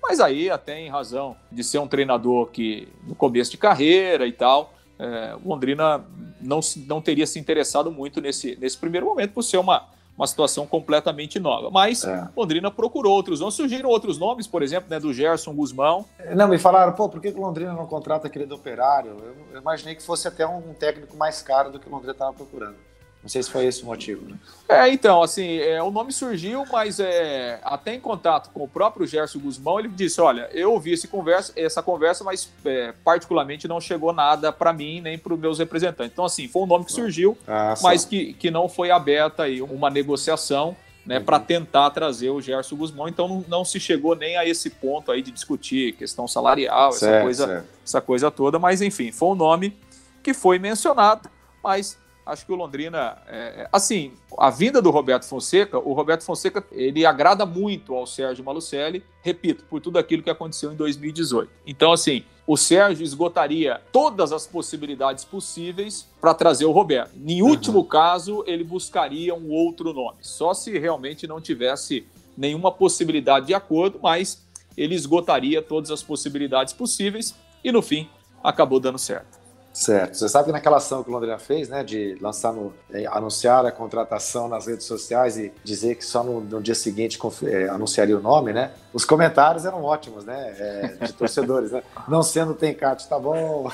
mas 0.00 0.20
aí 0.20 0.48
até 0.48 0.78
em 0.78 0.88
razão 0.88 1.34
de 1.50 1.64
ser 1.64 1.80
um 1.80 1.88
treinador 1.88 2.46
que 2.46 2.86
no 3.08 3.16
começo 3.16 3.50
de 3.50 3.58
carreira 3.58 4.24
e 4.24 4.30
tal, 4.30 4.72
é, 4.96 5.36
Londrina 5.44 6.04
não, 6.40 6.60
não 6.86 7.02
teria 7.02 7.26
se 7.26 7.40
interessado 7.40 7.90
muito 7.90 8.20
nesse, 8.20 8.56
nesse 8.60 8.78
primeiro 8.78 9.04
momento 9.04 9.32
por 9.32 9.42
ser 9.42 9.56
uma 9.56 9.88
uma 10.16 10.26
situação 10.26 10.66
completamente 10.66 11.40
nova. 11.40 11.70
Mas 11.70 12.04
é. 12.04 12.28
Londrina 12.36 12.70
procurou 12.70 13.14
outros 13.14 13.40
nomes, 13.40 13.54
surgiram 13.54 13.88
outros 13.88 14.18
nomes, 14.18 14.46
por 14.46 14.62
exemplo, 14.62 14.90
né, 14.90 15.00
do 15.00 15.14
Gerson 15.14 15.54
Guzmão. 15.54 16.04
Não, 16.36 16.46
me 16.46 16.58
falaram, 16.58 16.92
pô, 16.92 17.08
por 17.08 17.22
que 17.22 17.28
o 17.28 17.40
Londrina 17.40 17.72
não 17.72 17.86
contrata 17.86 18.26
aquele 18.26 18.44
do 18.44 18.56
Operário? 18.56 19.16
Eu, 19.18 19.34
eu 19.54 19.60
imaginei 19.62 19.94
que 19.94 20.02
fosse 20.02 20.28
até 20.28 20.46
um 20.46 20.74
técnico 20.74 21.16
mais 21.16 21.40
caro 21.40 21.70
do 21.70 21.80
que 21.80 21.88
o 21.88 21.90
Londrina 21.90 22.12
estava 22.12 22.34
procurando. 22.34 22.76
Não 23.22 23.28
sei 23.28 23.42
se 23.42 23.50
foi 23.50 23.66
esse 23.66 23.82
o 23.82 23.86
motivo. 23.86 24.26
Né? 24.26 24.36
É, 24.66 24.88
então, 24.88 25.22
assim, 25.22 25.58
é, 25.58 25.82
o 25.82 25.90
nome 25.90 26.10
surgiu, 26.10 26.64
mas 26.72 26.98
é, 26.98 27.60
até 27.62 27.94
em 27.94 28.00
contato 28.00 28.50
com 28.50 28.64
o 28.64 28.68
próprio 28.68 29.06
Gerson 29.06 29.38
Guzmão, 29.38 29.78
ele 29.78 29.88
disse: 29.88 30.20
Olha, 30.22 30.48
eu 30.52 30.72
ouvi 30.72 30.92
esse 30.92 31.06
conversa, 31.06 31.52
essa 31.54 31.82
conversa, 31.82 32.24
mas 32.24 32.50
é, 32.64 32.94
particularmente 33.04 33.68
não 33.68 33.78
chegou 33.78 34.12
nada 34.12 34.50
para 34.50 34.72
mim 34.72 35.02
nem 35.02 35.18
para 35.18 35.34
os 35.34 35.38
meus 35.38 35.58
representantes. 35.58 36.12
Então, 36.12 36.24
assim, 36.24 36.48
foi 36.48 36.62
um 36.62 36.66
nome 36.66 36.86
que 36.86 36.92
surgiu, 36.92 37.36
ah, 37.46 37.74
mas 37.82 38.06
que, 38.06 38.32
que 38.32 38.50
não 38.50 38.68
foi 38.68 38.90
aberta 38.90 39.42
aí 39.42 39.60
uma 39.60 39.90
negociação. 39.90 40.76
Né, 41.04 41.16
uhum. 41.16 41.24
para 41.24 41.40
tentar 41.40 41.88
trazer 41.90 42.28
o 42.28 42.42
Gerson 42.42 42.76
Guzmão, 42.76 43.08
então 43.08 43.26
não, 43.26 43.44
não, 43.48 43.64
se 43.64 43.80
chegou 43.80 44.14
nem 44.14 44.36
a 44.36 44.44
esse 44.44 44.68
ponto 44.68 45.10
aí 45.10 45.22
de 45.22 45.30
discutir 45.30 45.94
questão 45.94 46.28
salarial, 46.28 46.92
certo, 46.92 47.14
essa 47.14 47.22
coisa, 47.22 47.46
certo. 47.46 47.68
essa 47.82 48.00
coisa 48.02 48.30
toda, 48.30 48.58
mas 48.58 48.82
enfim, 48.82 49.10
foi 49.10 49.30
um 49.30 49.34
nome 49.34 49.74
que 50.22 50.34
foi 50.34 50.58
mencionado, 50.58 51.30
mas 51.64 51.98
acho 52.24 52.46
que 52.46 52.52
o 52.52 52.56
Londrina, 52.56 53.18
é, 53.26 53.62
é, 53.62 53.68
assim, 53.72 54.12
a 54.38 54.50
vinda 54.50 54.80
do 54.80 54.90
Roberto 54.90 55.24
Fonseca, 55.24 55.78
o 55.78 55.92
Roberto 55.92 56.22
Fonseca, 56.22 56.64
ele 56.72 57.04
agrada 57.04 57.44
muito 57.44 57.94
ao 57.94 58.06
Sérgio 58.06 58.44
Malucelli, 58.44 59.04
repito, 59.22 59.64
por 59.68 59.80
tudo 59.80 59.98
aquilo 59.98 60.22
que 60.22 60.30
aconteceu 60.30 60.72
em 60.72 60.76
2018. 60.76 61.50
Então, 61.66 61.92
assim, 61.92 62.24
o 62.46 62.56
Sérgio 62.56 63.04
esgotaria 63.04 63.80
todas 63.92 64.32
as 64.32 64.46
possibilidades 64.46 65.24
possíveis 65.24 66.08
para 66.20 66.34
trazer 66.34 66.64
o 66.64 66.72
Roberto. 66.72 67.12
Em 67.16 67.42
último 67.42 67.78
uhum. 67.80 67.84
caso, 67.84 68.44
ele 68.46 68.64
buscaria 68.64 69.34
um 69.34 69.50
outro 69.50 69.92
nome, 69.92 70.18
só 70.20 70.52
se 70.54 70.78
realmente 70.78 71.26
não 71.26 71.40
tivesse 71.40 72.06
nenhuma 72.36 72.70
possibilidade 72.70 73.46
de 73.46 73.54
acordo, 73.54 73.98
mas 74.02 74.46
ele 74.76 74.94
esgotaria 74.94 75.60
todas 75.60 75.90
as 75.90 76.02
possibilidades 76.02 76.72
possíveis 76.72 77.34
e 77.62 77.70
no 77.70 77.82
fim 77.82 78.08
acabou 78.42 78.80
dando 78.80 78.98
certo. 78.98 79.39
Certo. 79.72 80.16
Você 80.16 80.28
sabe 80.28 80.46
que 80.46 80.52
naquela 80.52 80.78
ação 80.78 81.02
que 81.02 81.10
o 81.10 81.12
Londrina 81.12 81.38
fez, 81.38 81.68
né, 81.68 81.84
de 81.84 82.16
lançar 82.20 82.52
no, 82.52 82.72
é, 82.92 83.06
anunciar 83.06 83.64
a 83.64 83.70
contratação 83.70 84.48
nas 84.48 84.66
redes 84.66 84.86
sociais 84.86 85.38
e 85.38 85.52
dizer 85.62 85.94
que 85.94 86.04
só 86.04 86.24
no, 86.24 86.40
no 86.40 86.60
dia 86.60 86.74
seguinte 86.74 87.18
é, 87.44 87.68
anunciaria 87.68 88.16
o 88.16 88.20
nome, 88.20 88.52
né? 88.52 88.72
Os 88.92 89.04
comentários 89.04 89.64
eram 89.64 89.84
ótimos, 89.84 90.24
né, 90.24 90.54
é, 90.58 91.06
de 91.06 91.12
torcedores, 91.12 91.70
né? 91.70 91.82
Não 92.08 92.22
sendo 92.22 92.54
tem 92.54 92.74
Tencate, 92.74 93.08
tá 93.08 93.18
bom. 93.18 93.70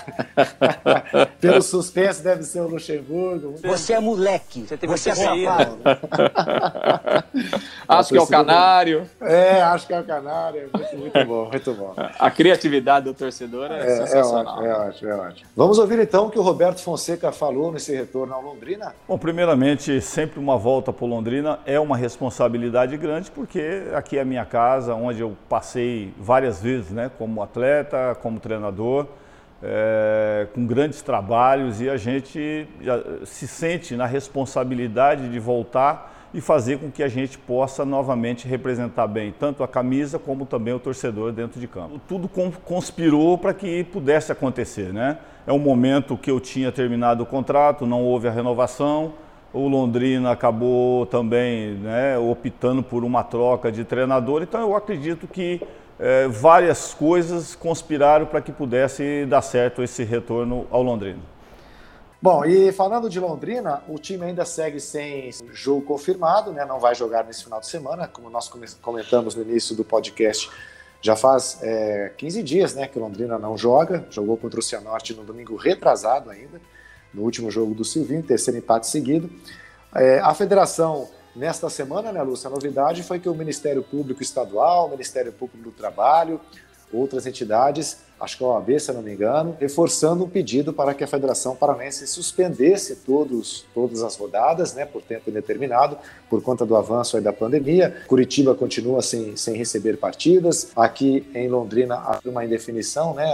Pelo 1.40 1.62
suspense 1.62 2.22
deve 2.22 2.42
ser 2.42 2.60
o 2.60 2.68
Luxemburgo. 2.68 3.54
Você 3.62 3.92
é 3.94 4.00
moleque. 4.00 4.66
Você, 4.66 4.76
Você 4.86 5.10
é 5.10 5.14
safado. 5.14 5.78
acho 7.88 8.08
que 8.10 8.18
é 8.18 8.20
o 8.20 8.26
Canário. 8.26 9.08
É, 9.20 9.62
acho 9.62 9.86
que 9.86 9.94
é 9.94 10.00
o 10.00 10.04
Canário. 10.04 10.70
Muito, 10.72 10.96
muito 10.96 11.24
bom, 11.24 11.48
muito 11.50 11.74
bom. 11.74 11.94
A 11.96 12.30
criatividade 12.30 13.06
do 13.06 13.14
torcedor 13.14 13.70
é, 13.70 13.78
é 13.80 13.96
sensacional. 14.06 14.64
É 14.64 14.72
ótimo, 14.72 14.72
é 14.72 14.88
ótimo, 14.88 15.10
é 15.10 15.14
ótimo. 15.14 15.50
Ouvir 15.86 16.00
então 16.00 16.26
o 16.26 16.30
que 16.30 16.38
o 16.38 16.42
Roberto 16.42 16.82
Fonseca 16.82 17.30
falou 17.30 17.70
nesse 17.70 17.94
retorno 17.94 18.34
ao 18.34 18.42
Londrina. 18.42 18.92
Bom, 19.06 19.16
primeiramente, 19.16 20.00
sempre 20.00 20.40
uma 20.40 20.58
volta 20.58 20.92
para 20.92 21.06
Londrina 21.06 21.60
é 21.64 21.78
uma 21.78 21.96
responsabilidade 21.96 22.96
grande, 22.96 23.30
porque 23.30 23.84
aqui 23.94 24.18
é 24.18 24.22
a 24.22 24.24
minha 24.24 24.44
casa, 24.44 24.96
onde 24.96 25.20
eu 25.20 25.36
passei 25.48 26.12
várias 26.18 26.60
vezes, 26.60 26.90
né, 26.90 27.08
como 27.16 27.40
atleta, 27.40 28.16
como 28.20 28.40
treinador, 28.40 29.06
é, 29.62 30.48
com 30.52 30.66
grandes 30.66 31.02
trabalhos, 31.02 31.80
e 31.80 31.88
a 31.88 31.96
gente 31.96 32.66
se 33.24 33.46
sente 33.46 33.94
na 33.94 34.06
responsabilidade 34.06 35.28
de 35.28 35.38
voltar 35.38 36.14
e 36.34 36.40
fazer 36.40 36.80
com 36.80 36.90
que 36.90 37.04
a 37.04 37.08
gente 37.08 37.38
possa 37.38 37.84
novamente 37.84 38.48
representar 38.48 39.06
bem 39.06 39.32
tanto 39.38 39.62
a 39.62 39.68
camisa 39.68 40.18
como 40.18 40.46
também 40.46 40.74
o 40.74 40.80
torcedor 40.80 41.30
dentro 41.30 41.60
de 41.60 41.68
campo. 41.68 42.00
Tudo 42.08 42.28
conspirou 42.64 43.38
para 43.38 43.54
que 43.54 43.84
pudesse 43.84 44.32
acontecer, 44.32 44.92
né? 44.92 45.18
É 45.46 45.52
um 45.52 45.58
momento 45.58 46.16
que 46.16 46.30
eu 46.30 46.40
tinha 46.40 46.72
terminado 46.72 47.22
o 47.22 47.26
contrato, 47.26 47.86
não 47.86 48.02
houve 48.02 48.26
a 48.26 48.30
renovação. 48.32 49.14
O 49.52 49.68
Londrina 49.68 50.32
acabou 50.32 51.06
também 51.06 51.74
né, 51.74 52.18
optando 52.18 52.82
por 52.82 53.04
uma 53.04 53.22
troca 53.22 53.70
de 53.70 53.84
treinador, 53.84 54.42
então 54.42 54.60
eu 54.60 54.74
acredito 54.74 55.26
que 55.28 55.62
é, 55.98 56.28
várias 56.28 56.92
coisas 56.92 57.54
conspiraram 57.54 58.26
para 58.26 58.40
que 58.40 58.52
pudesse 58.52 59.24
dar 59.26 59.40
certo 59.40 59.82
esse 59.82 60.02
retorno 60.02 60.66
ao 60.70 60.82
Londrina. 60.82 61.20
Bom, 62.20 62.44
e 62.44 62.72
falando 62.72 63.08
de 63.08 63.20
Londrina, 63.20 63.82
o 63.88 63.98
time 63.98 64.24
ainda 64.24 64.44
segue 64.44 64.80
sem 64.80 65.30
jogo 65.52 65.82
confirmado, 65.82 66.50
né? 66.50 66.64
Não 66.64 66.80
vai 66.80 66.94
jogar 66.94 67.24
nesse 67.24 67.44
final 67.44 67.60
de 67.60 67.66
semana, 67.66 68.08
como 68.08 68.28
nós 68.28 68.50
comentamos 68.82 69.34
no 69.34 69.42
início 69.42 69.76
do 69.76 69.84
podcast. 69.84 70.50
Já 71.06 71.14
faz 71.14 71.58
é, 71.62 72.10
15 72.16 72.42
dias, 72.42 72.74
né, 72.74 72.88
que 72.88 72.98
o 72.98 73.00
Londrina 73.00 73.38
não 73.38 73.56
joga. 73.56 74.04
Jogou 74.10 74.36
contra 74.36 74.58
o 74.58 74.62
Cianorte 74.62 75.14
no 75.14 75.22
domingo 75.22 75.54
retrasado 75.54 76.30
ainda, 76.30 76.60
no 77.14 77.22
último 77.22 77.48
jogo 77.48 77.76
do 77.76 77.84
Silvinho, 77.84 78.24
terceiro 78.24 78.58
empate 78.58 78.88
seguido. 78.88 79.30
É, 79.94 80.18
a 80.18 80.34
federação 80.34 81.08
nesta 81.36 81.70
semana, 81.70 82.10
né, 82.10 82.20
Lúcia, 82.24 82.48
a 82.48 82.50
novidade 82.50 83.04
foi 83.04 83.20
que 83.20 83.28
o 83.28 83.34
Ministério 83.36 83.84
Público 83.84 84.20
Estadual, 84.20 84.88
o 84.88 84.90
Ministério 84.90 85.32
Público 85.32 85.62
do 85.62 85.70
Trabalho, 85.70 86.40
outras 86.92 87.26
entidades, 87.26 87.98
acho 88.18 88.38
que 88.38 88.44
a 88.44 88.46
OAB, 88.46 88.78
se 88.78 88.92
não 88.92 89.02
me 89.02 89.12
engano, 89.12 89.56
reforçando 89.60 90.24
um 90.24 90.28
pedido 90.28 90.72
para 90.72 90.94
que 90.94 91.04
a 91.04 91.06
Federação 91.06 91.54
Paranense 91.54 92.06
suspendesse 92.06 92.96
todos, 92.96 93.66
todas 93.74 94.02
as 94.02 94.16
rodadas, 94.16 94.74
né, 94.74 94.86
por 94.86 95.02
tempo 95.02 95.28
indeterminado, 95.28 95.98
por 96.30 96.42
conta 96.42 96.64
do 96.64 96.76
avanço 96.76 97.20
da 97.20 97.32
pandemia. 97.32 98.02
Curitiba 98.06 98.54
continua 98.54 99.02
sem, 99.02 99.36
sem 99.36 99.56
receber 99.56 99.98
partidas. 99.98 100.70
Aqui 100.76 101.28
em 101.34 101.48
Londrina 101.48 101.96
há 101.96 102.20
uma 102.24 102.44
indefinição, 102.44 103.14
né, 103.14 103.26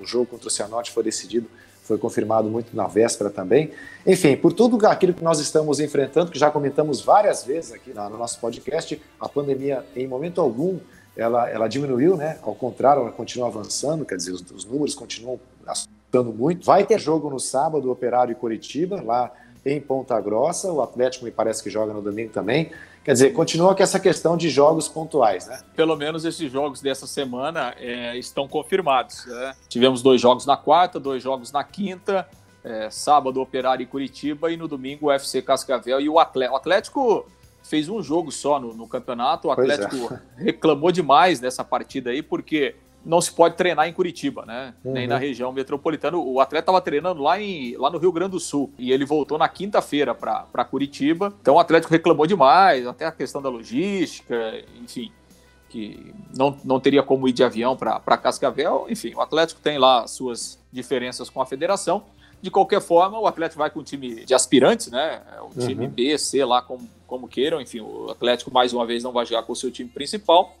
o 0.00 0.06
jogo 0.06 0.26
contra 0.26 0.48
o 0.48 0.50
Cianorte 0.50 0.90
foi 0.90 1.02
decidido 1.02 1.48
foi 1.82 1.98
confirmado 1.98 2.48
muito 2.48 2.76
na 2.76 2.86
véspera 2.86 3.30
também. 3.30 3.72
Enfim, 4.06 4.36
por 4.36 4.52
tudo 4.52 4.86
aquilo 4.86 5.12
que 5.12 5.24
nós 5.24 5.40
estamos 5.40 5.80
enfrentando, 5.80 6.30
que 6.30 6.38
já 6.38 6.48
comentamos 6.48 7.00
várias 7.00 7.42
vezes 7.42 7.72
aqui 7.72 7.92
no 7.92 8.16
nosso 8.16 8.38
podcast, 8.38 9.02
a 9.18 9.28
pandemia 9.28 9.84
em 9.96 10.06
momento 10.06 10.40
algum 10.40 10.78
ela, 11.20 11.48
ela 11.50 11.68
diminuiu, 11.68 12.16
né? 12.16 12.38
Ao 12.42 12.54
contrário, 12.54 13.02
ela 13.02 13.12
continua 13.12 13.48
avançando, 13.48 14.06
quer 14.06 14.16
dizer, 14.16 14.32
os, 14.32 14.40
os 14.50 14.64
números 14.64 14.94
continuam 14.94 15.38
assustando 15.66 16.32
muito. 16.32 16.64
Vai 16.64 16.84
ter 16.84 16.98
jogo 16.98 17.28
no 17.28 17.38
sábado, 17.38 17.90
Operário 17.90 18.32
e 18.32 18.34
Curitiba, 18.34 19.02
lá 19.02 19.30
em 19.64 19.78
Ponta 19.78 20.18
Grossa. 20.18 20.72
O 20.72 20.80
Atlético 20.80 21.26
me 21.26 21.30
parece 21.30 21.62
que 21.62 21.68
joga 21.68 21.92
no 21.92 22.00
domingo 22.00 22.32
também. 22.32 22.70
Quer 23.04 23.12
dizer, 23.12 23.32
continua 23.34 23.74
com 23.74 23.82
essa 23.82 24.00
questão 24.00 24.34
de 24.34 24.48
jogos 24.48 24.88
pontuais, 24.88 25.46
né? 25.46 25.60
Pelo 25.76 25.94
menos 25.94 26.24
esses 26.24 26.50
jogos 26.50 26.80
dessa 26.80 27.06
semana 27.06 27.74
é, 27.78 28.16
estão 28.16 28.48
confirmados. 28.48 29.26
Né? 29.26 29.54
Tivemos 29.68 30.02
dois 30.02 30.20
jogos 30.20 30.46
na 30.46 30.56
quarta, 30.56 30.98
dois 30.98 31.22
jogos 31.22 31.52
na 31.52 31.62
quinta. 31.62 32.26
É, 32.64 32.90
sábado, 32.90 33.40
Operário 33.40 33.82
e 33.82 33.86
Curitiba, 33.86 34.50
e 34.50 34.56
no 34.56 34.68
domingo, 34.68 35.06
o 35.06 35.12
FC 35.12 35.40
Cascavel 35.42 36.00
e 36.00 36.08
o 36.08 36.18
Atlético. 36.18 36.54
O 36.54 36.56
Atlético 36.56 37.26
fez 37.62 37.88
um 37.88 38.02
jogo 38.02 38.30
só 38.30 38.58
no, 38.58 38.74
no 38.74 38.86
campeonato. 38.86 39.48
O 39.48 39.50
Atlético 39.50 40.14
é. 40.14 40.20
reclamou 40.44 40.90
demais 40.90 41.40
dessa 41.40 41.64
partida 41.64 42.10
aí, 42.10 42.22
porque 42.22 42.74
não 43.04 43.20
se 43.20 43.32
pode 43.32 43.56
treinar 43.56 43.88
em 43.88 43.92
Curitiba, 43.92 44.44
né? 44.44 44.74
Uhum. 44.84 44.92
Nem 44.92 45.06
na 45.06 45.16
região 45.16 45.52
metropolitana. 45.52 46.16
O 46.16 46.40
atleta 46.40 46.64
estava 46.64 46.80
treinando 46.80 47.22
lá, 47.22 47.40
em, 47.40 47.76
lá 47.76 47.90
no 47.90 47.98
Rio 47.98 48.12
Grande 48.12 48.32
do 48.32 48.40
Sul 48.40 48.72
e 48.78 48.92
ele 48.92 49.04
voltou 49.04 49.38
na 49.38 49.48
quinta-feira 49.48 50.14
para 50.14 50.64
Curitiba. 50.64 51.32
Então 51.40 51.54
o 51.54 51.58
Atlético 51.58 51.92
reclamou 51.92 52.26
demais, 52.26 52.86
até 52.86 53.06
a 53.06 53.12
questão 53.12 53.40
da 53.40 53.48
logística, 53.48 54.62
enfim, 54.82 55.10
que 55.68 56.14
não, 56.36 56.56
não 56.64 56.78
teria 56.78 57.02
como 57.02 57.26
ir 57.26 57.32
de 57.32 57.42
avião 57.42 57.76
para 57.76 58.18
Cascavel. 58.18 58.86
Enfim, 58.88 59.14
o 59.14 59.20
Atlético 59.20 59.60
tem 59.60 59.78
lá 59.78 60.06
suas 60.06 60.58
diferenças 60.70 61.30
com 61.30 61.40
a 61.40 61.46
federação. 61.46 62.04
De 62.42 62.50
qualquer 62.50 62.80
forma, 62.80 63.18
o 63.18 63.26
Atlético 63.26 63.58
vai 63.58 63.70
com 63.70 63.80
o 63.80 63.84
time 63.84 64.24
de 64.24 64.34
aspirantes, 64.34 64.90
né? 64.90 65.22
É 65.36 65.40
o 65.42 65.50
time 65.50 65.84
uhum. 65.84 65.90
B, 65.90 66.18
C, 66.18 66.42
lá 66.44 66.62
como, 66.62 66.88
como 67.10 67.26
queiram. 67.26 67.60
Enfim, 67.60 67.80
o 67.80 68.08
Atlético 68.08 68.52
mais 68.52 68.72
uma 68.72 68.86
vez 68.86 69.02
não 69.02 69.10
vai 69.10 69.26
jogar 69.26 69.42
com 69.42 69.52
o 69.52 69.56
seu 69.56 69.70
time 69.70 69.90
principal. 69.90 70.56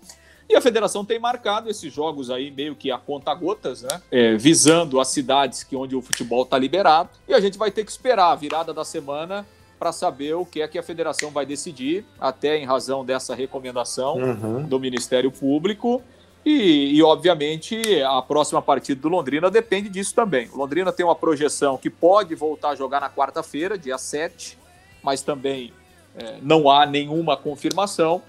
E 0.48 0.56
a 0.56 0.60
federação 0.60 1.04
tem 1.04 1.16
marcado 1.16 1.70
esses 1.70 1.92
jogos 1.92 2.28
aí 2.28 2.50
meio 2.50 2.74
que 2.74 2.90
a 2.90 2.98
conta 2.98 3.32
gotas, 3.32 3.82
né? 3.82 4.02
É, 4.10 4.36
visando 4.36 4.98
as 4.98 5.06
cidades 5.06 5.62
que 5.62 5.76
onde 5.76 5.94
o 5.94 6.02
futebol 6.02 6.42
está 6.42 6.58
liberado. 6.58 7.08
E 7.28 7.32
a 7.32 7.38
gente 7.38 7.56
vai 7.56 7.70
ter 7.70 7.84
que 7.84 7.90
esperar 7.92 8.32
a 8.32 8.34
virada 8.34 8.74
da 8.74 8.84
semana 8.84 9.46
para 9.78 9.92
saber 9.92 10.34
o 10.34 10.44
que 10.44 10.60
é 10.60 10.66
que 10.66 10.76
a 10.76 10.82
federação 10.82 11.30
vai 11.30 11.46
decidir, 11.46 12.04
até 12.20 12.58
em 12.58 12.66
razão 12.66 13.04
dessa 13.04 13.34
recomendação 13.34 14.16
uhum. 14.16 14.62
do 14.64 14.78
Ministério 14.80 15.30
Público. 15.30 16.02
E, 16.44 16.96
e, 16.96 17.02
obviamente, 17.02 17.80
a 18.02 18.20
próxima 18.20 18.60
partida 18.60 19.00
do 19.00 19.08
Londrina 19.08 19.50
depende 19.50 19.88
disso 19.88 20.14
também. 20.14 20.48
O 20.52 20.56
Londrina 20.56 20.90
tem 20.90 21.06
uma 21.06 21.14
projeção 21.14 21.78
que 21.78 21.88
pode 21.88 22.34
voltar 22.34 22.70
a 22.70 22.74
jogar 22.74 23.00
na 23.00 23.08
quarta-feira, 23.08 23.78
dia 23.78 23.96
7, 23.96 24.58
mas 25.02 25.22
também 25.22 25.72
é, 26.16 26.38
não 26.42 26.70
há 26.70 26.86
nenhuma 26.86 27.36
confirmação. 27.36 28.22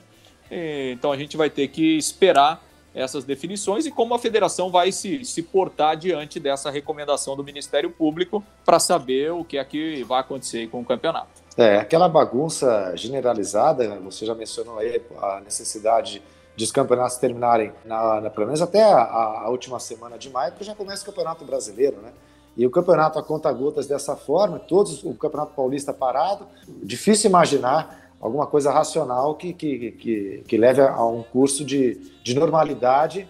Então 0.92 1.14
a 1.14 1.18
gente 1.18 1.38
vai 1.38 1.50
ter 1.50 1.70
que 1.70 1.98
esperar 1.98 2.62
essas 2.94 3.24
definições 3.24 3.86
e 3.86 3.92
como 3.92 4.14
a 4.14 4.20
federação 4.20 4.70
vai 4.70 4.92
se, 4.92 5.24
se 5.24 5.42
portar 5.42 5.96
diante 5.96 6.40
dessa 6.40 6.70
recomendação 6.70 7.36
do 7.36 7.44
Ministério 7.44 7.90
Público 7.90 8.44
para 8.66 8.80
saber 8.80 9.32
o 9.32 9.46
que 9.46 9.58
é 9.58 9.64
que 9.64 10.04
vai 10.04 10.20
acontecer 10.20 10.68
com 10.68 10.82
o 10.82 10.86
campeonato. 10.86 11.42
É, 11.58 11.78
aquela 11.78 12.10
bagunça 12.10 12.94
generalizada, 12.96 13.98
você 14.00 14.26
já 14.26 14.36
mencionou 14.36 14.80
aí 14.80 15.02
a 15.22 15.42
necessidade 15.42 16.22
de 16.56 16.64
os 16.66 16.72
campeonatos 16.72 17.18
terminarem, 17.18 17.72
na, 17.86 18.22
na 18.22 18.30
pelo 18.30 18.48
menos 18.48 18.62
até 18.62 18.84
a, 18.84 19.04
a, 19.44 19.50
última 19.50 19.80
semana 19.80 20.18
de 20.18 20.30
maio, 20.30 20.52
porque 20.52 20.66
já 20.66 20.76
começa 20.76 21.04
o 21.04 21.06
Campeonato 21.06 21.46
Brasileiro, 21.46 21.98
né? 22.02 22.12
E 22.56 22.66
o 22.66 22.70
campeonato 22.72 23.18
a 23.18 23.24
conta 23.24 23.52
gotas 23.52 23.88
dessa 23.88 24.16
forma, 24.16 24.60
todos 24.60 25.04
o 25.04 25.14
Campeonato 25.14 25.54
Paulista 25.56 25.94
parado, 25.94 26.48
difícil 26.84 27.30
imaginar 27.30 28.12
alguma 28.20 28.46
coisa 28.46 28.72
racional 28.72 29.36
que, 29.36 29.54
que, 29.54 29.92
que, 29.92 30.44
que 30.48 30.58
leve 30.58 30.82
a 30.82 31.06
um 31.06 31.24
curso 31.24 31.66
de, 31.66 31.96
de 32.24 32.36
normalidade 32.36 33.28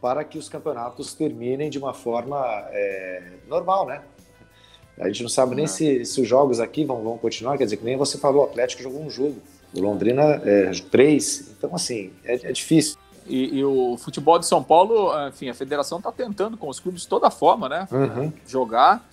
para 0.00 0.22
que 0.22 0.38
os 0.38 0.48
campeonatos 0.48 1.14
terminem 1.14 1.70
de 1.70 1.78
uma 1.78 1.94
forma 1.94 2.38
é, 2.70 3.32
normal, 3.48 3.86
né? 3.86 4.02
A 5.00 5.06
gente 5.06 5.22
não 5.22 5.28
sabe 5.28 5.54
nem 5.54 5.66
se, 5.66 6.04
se 6.04 6.20
os 6.20 6.28
jogos 6.28 6.58
aqui 6.58 6.84
vão, 6.84 7.02
vão 7.02 7.16
continuar, 7.16 7.56
quer 7.56 7.64
dizer, 7.64 7.76
que 7.76 7.84
nem 7.84 7.96
você 7.96 8.18
falou, 8.18 8.42
o 8.42 8.44
Atlético 8.46 8.82
jogou 8.82 9.00
um 9.00 9.08
jogo, 9.08 9.36
o 9.74 9.80
Londrina 9.80 10.22
é, 10.44 10.70
três, 10.90 11.52
então 11.56 11.74
assim, 11.74 12.12
é, 12.24 12.34
é 12.34 12.52
difícil. 12.52 12.96
E, 13.28 13.58
e, 13.58 13.64
o 13.64 13.96
futebol 13.98 14.38
de 14.38 14.46
São 14.46 14.62
Paulo, 14.62 15.12
enfim, 15.28 15.48
a 15.48 15.54
federação 15.54 15.98
está 15.98 16.10
tentando 16.10 16.56
com 16.56 16.68
os 16.68 16.80
clubes 16.80 17.02
de 17.02 17.08
toda 17.08 17.30
forma, 17.30 17.68
né? 17.68 17.88
Uhum. 17.90 18.32
Jogar. 18.46 19.06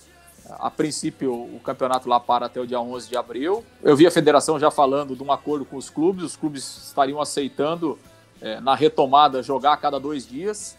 A 0.58 0.70
princípio, 0.70 1.32
o 1.32 1.60
campeonato 1.64 2.08
lá 2.08 2.20
para 2.20 2.46
até 2.46 2.60
o 2.60 2.66
dia 2.66 2.80
11 2.80 3.08
de 3.08 3.16
abril. 3.16 3.64
Eu 3.82 3.96
vi 3.96 4.06
a 4.06 4.10
federação 4.12 4.60
já 4.60 4.70
falando 4.70 5.16
de 5.16 5.22
um 5.22 5.32
acordo 5.32 5.64
com 5.64 5.76
os 5.76 5.90
clubes, 5.90 6.24
os 6.24 6.36
clubes 6.36 6.86
estariam 6.86 7.20
aceitando, 7.20 7.98
é, 8.40 8.60
na 8.60 8.74
retomada, 8.74 9.42
jogar 9.42 9.72
a 9.72 9.76
cada 9.76 9.98
dois 9.98 10.26
dias. 10.26 10.76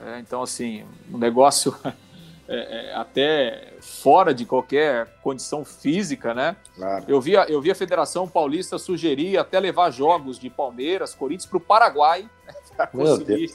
É, 0.00 0.20
então, 0.20 0.42
assim, 0.42 0.84
um 1.12 1.18
negócio 1.18 1.74
é, 2.48 2.90
é, 2.90 2.94
até 2.94 3.74
fora 3.80 4.32
de 4.32 4.44
qualquer 4.44 5.08
condição 5.22 5.64
física, 5.64 6.32
né? 6.32 6.56
Claro. 6.76 7.04
Eu, 7.08 7.20
vi 7.20 7.36
a, 7.36 7.44
eu 7.44 7.60
vi 7.60 7.70
a 7.70 7.74
Federação 7.74 8.28
Paulista 8.28 8.78
sugerir 8.78 9.36
até 9.36 9.58
levar 9.58 9.90
jogos 9.90 10.38
de 10.38 10.48
Palmeiras, 10.48 11.14
Corinthians 11.14 11.46
para 11.46 11.58
o 11.58 11.60
Paraguai, 11.60 12.28
para 12.46 12.67
conseguir 12.86 13.54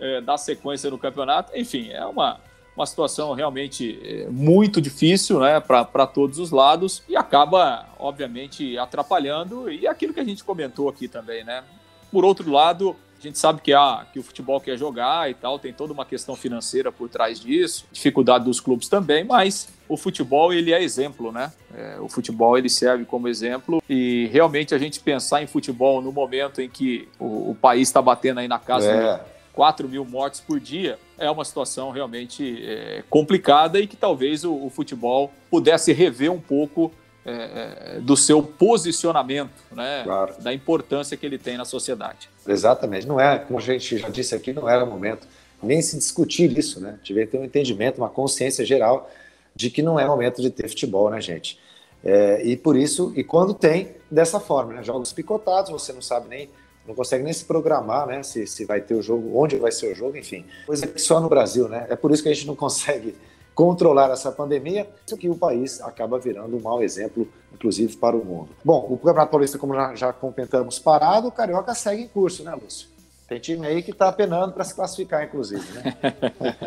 é, 0.00 0.20
dar 0.20 0.38
sequência 0.38 0.90
no 0.90 0.98
campeonato. 0.98 1.56
Enfim, 1.56 1.90
é 1.90 2.04
uma 2.04 2.40
uma 2.78 2.86
situação 2.86 3.32
realmente 3.32 3.98
é, 4.04 4.28
muito 4.30 4.80
difícil 4.80 5.40
né, 5.40 5.58
para 5.58 6.06
todos 6.06 6.38
os 6.38 6.52
lados 6.52 7.02
e 7.08 7.16
acaba, 7.16 7.88
obviamente, 7.98 8.78
atrapalhando. 8.78 9.68
E 9.68 9.84
aquilo 9.88 10.14
que 10.14 10.20
a 10.20 10.24
gente 10.24 10.44
comentou 10.44 10.88
aqui 10.88 11.08
também, 11.08 11.42
né? 11.42 11.64
Por 12.12 12.24
outro 12.24 12.48
lado, 12.48 12.94
a 13.18 13.22
gente 13.22 13.38
sabe 13.38 13.60
que, 13.60 13.72
ah, 13.72 14.06
que 14.12 14.18
o 14.18 14.22
futebol 14.22 14.60
quer 14.60 14.76
jogar 14.76 15.28
e 15.28 15.34
tal, 15.34 15.58
tem 15.58 15.72
toda 15.72 15.92
uma 15.92 16.04
questão 16.04 16.36
financeira 16.36 16.92
por 16.92 17.08
trás 17.08 17.40
disso, 17.40 17.84
dificuldade 17.90 18.44
dos 18.44 18.60
clubes 18.60 18.88
também, 18.88 19.24
mas 19.24 19.68
o 19.88 19.96
futebol 19.96 20.52
ele 20.52 20.72
é 20.72 20.82
exemplo, 20.82 21.32
né? 21.32 21.52
É, 21.74 21.98
o 22.00 22.08
futebol 22.08 22.56
ele 22.56 22.68
serve 22.68 23.04
como 23.04 23.26
exemplo 23.26 23.82
e 23.88 24.28
realmente 24.32 24.74
a 24.74 24.78
gente 24.78 25.00
pensar 25.00 25.42
em 25.42 25.46
futebol 25.46 26.00
no 26.00 26.12
momento 26.12 26.60
em 26.60 26.68
que 26.68 27.08
o, 27.18 27.50
o 27.50 27.56
país 27.60 27.88
está 27.88 28.00
batendo 28.00 28.38
aí 28.38 28.46
na 28.46 28.58
casa 28.58 28.90
é. 28.90 29.20
4 29.52 29.88
mil 29.88 30.04
mortes 30.04 30.40
por 30.40 30.60
dia, 30.60 30.98
é 31.18 31.28
uma 31.28 31.44
situação 31.44 31.90
realmente 31.90 32.64
é, 32.64 33.02
complicada 33.10 33.80
e 33.80 33.88
que 33.88 33.96
talvez 33.96 34.44
o, 34.44 34.54
o 34.54 34.70
futebol 34.70 35.32
pudesse 35.50 35.92
rever 35.92 36.30
um 36.30 36.40
pouco 36.40 36.92
é, 37.30 37.96
é, 37.96 38.00
do 38.00 38.16
seu 38.16 38.42
posicionamento, 38.42 39.50
né? 39.70 40.02
Claro. 40.04 40.34
da 40.40 40.52
importância 40.52 41.16
que 41.16 41.26
ele 41.26 41.38
tem 41.38 41.56
na 41.56 41.64
sociedade. 41.64 42.28
Exatamente. 42.46 43.06
Não 43.06 43.20
é, 43.20 43.38
como 43.38 43.58
a 43.58 43.62
gente 43.62 43.98
já 43.98 44.08
disse 44.08 44.34
aqui, 44.34 44.52
não 44.52 44.68
era 44.68 44.84
o 44.84 44.86
momento 44.86 45.26
nem 45.62 45.82
se 45.82 45.96
discutir 45.96 46.56
isso, 46.56 46.80
né? 46.80 46.98
Tive 47.02 47.26
que 47.26 47.32
ter 47.32 47.38
um 47.38 47.44
entendimento, 47.44 47.98
uma 47.98 48.08
consciência 48.08 48.64
geral 48.64 49.10
de 49.54 49.70
que 49.70 49.82
não 49.82 49.98
é 49.98 50.06
momento 50.06 50.40
de 50.40 50.50
ter 50.50 50.68
futebol, 50.68 51.10
né, 51.10 51.20
gente? 51.20 51.58
É, 52.04 52.42
e 52.44 52.56
por 52.56 52.76
isso, 52.76 53.12
e 53.16 53.24
quando 53.24 53.52
tem, 53.52 53.96
dessa 54.10 54.38
forma, 54.38 54.74
né? 54.74 54.82
Jogos 54.82 55.12
picotados, 55.12 55.70
você 55.70 55.92
não 55.92 56.02
sabe 56.02 56.28
nem 56.28 56.48
não 56.86 56.94
consegue 56.94 57.22
nem 57.22 57.32
se 57.34 57.44
programar, 57.44 58.06
né? 58.06 58.22
Se, 58.22 58.46
se 58.46 58.64
vai 58.64 58.80
ter 58.80 58.94
o 58.94 59.02
jogo, 59.02 59.38
onde 59.38 59.56
vai 59.56 59.70
ser 59.70 59.92
o 59.92 59.94
jogo, 59.94 60.16
enfim. 60.16 60.46
Coisa 60.64 60.86
que 60.86 60.98
só 60.98 61.20
no 61.20 61.28
Brasil, 61.28 61.68
né? 61.68 61.86
É 61.90 61.94
por 61.94 62.10
isso 62.10 62.22
que 62.22 62.30
a 62.30 62.32
gente 62.32 62.46
não 62.46 62.56
consegue 62.56 63.14
controlar 63.58 64.08
essa 64.12 64.30
pandemia, 64.30 64.88
isso 65.04 65.16
que 65.16 65.28
o 65.28 65.34
país 65.34 65.80
acaba 65.80 66.16
virando 66.16 66.56
um 66.56 66.60
mau 66.60 66.80
exemplo, 66.80 67.26
inclusive 67.52 67.96
para 67.96 68.14
o 68.14 68.24
mundo. 68.24 68.50
Bom, 68.64 68.86
o 68.88 68.96
Campeonato 68.96 69.32
Paulista, 69.32 69.58
como 69.58 69.74
já, 69.74 69.96
já 69.96 70.12
comentamos, 70.12 70.78
parado, 70.78 71.26
o 71.26 71.32
Carioca 71.32 71.74
segue 71.74 72.04
em 72.04 72.06
curso, 72.06 72.44
né, 72.44 72.54
Lúcio? 72.54 72.88
Tem 73.26 73.40
time 73.40 73.66
aí 73.66 73.82
que 73.82 73.90
está 73.90 74.12
penando 74.12 74.52
para 74.52 74.62
se 74.62 74.72
classificar, 74.72 75.24
inclusive, 75.24 75.66
né? 75.72 75.96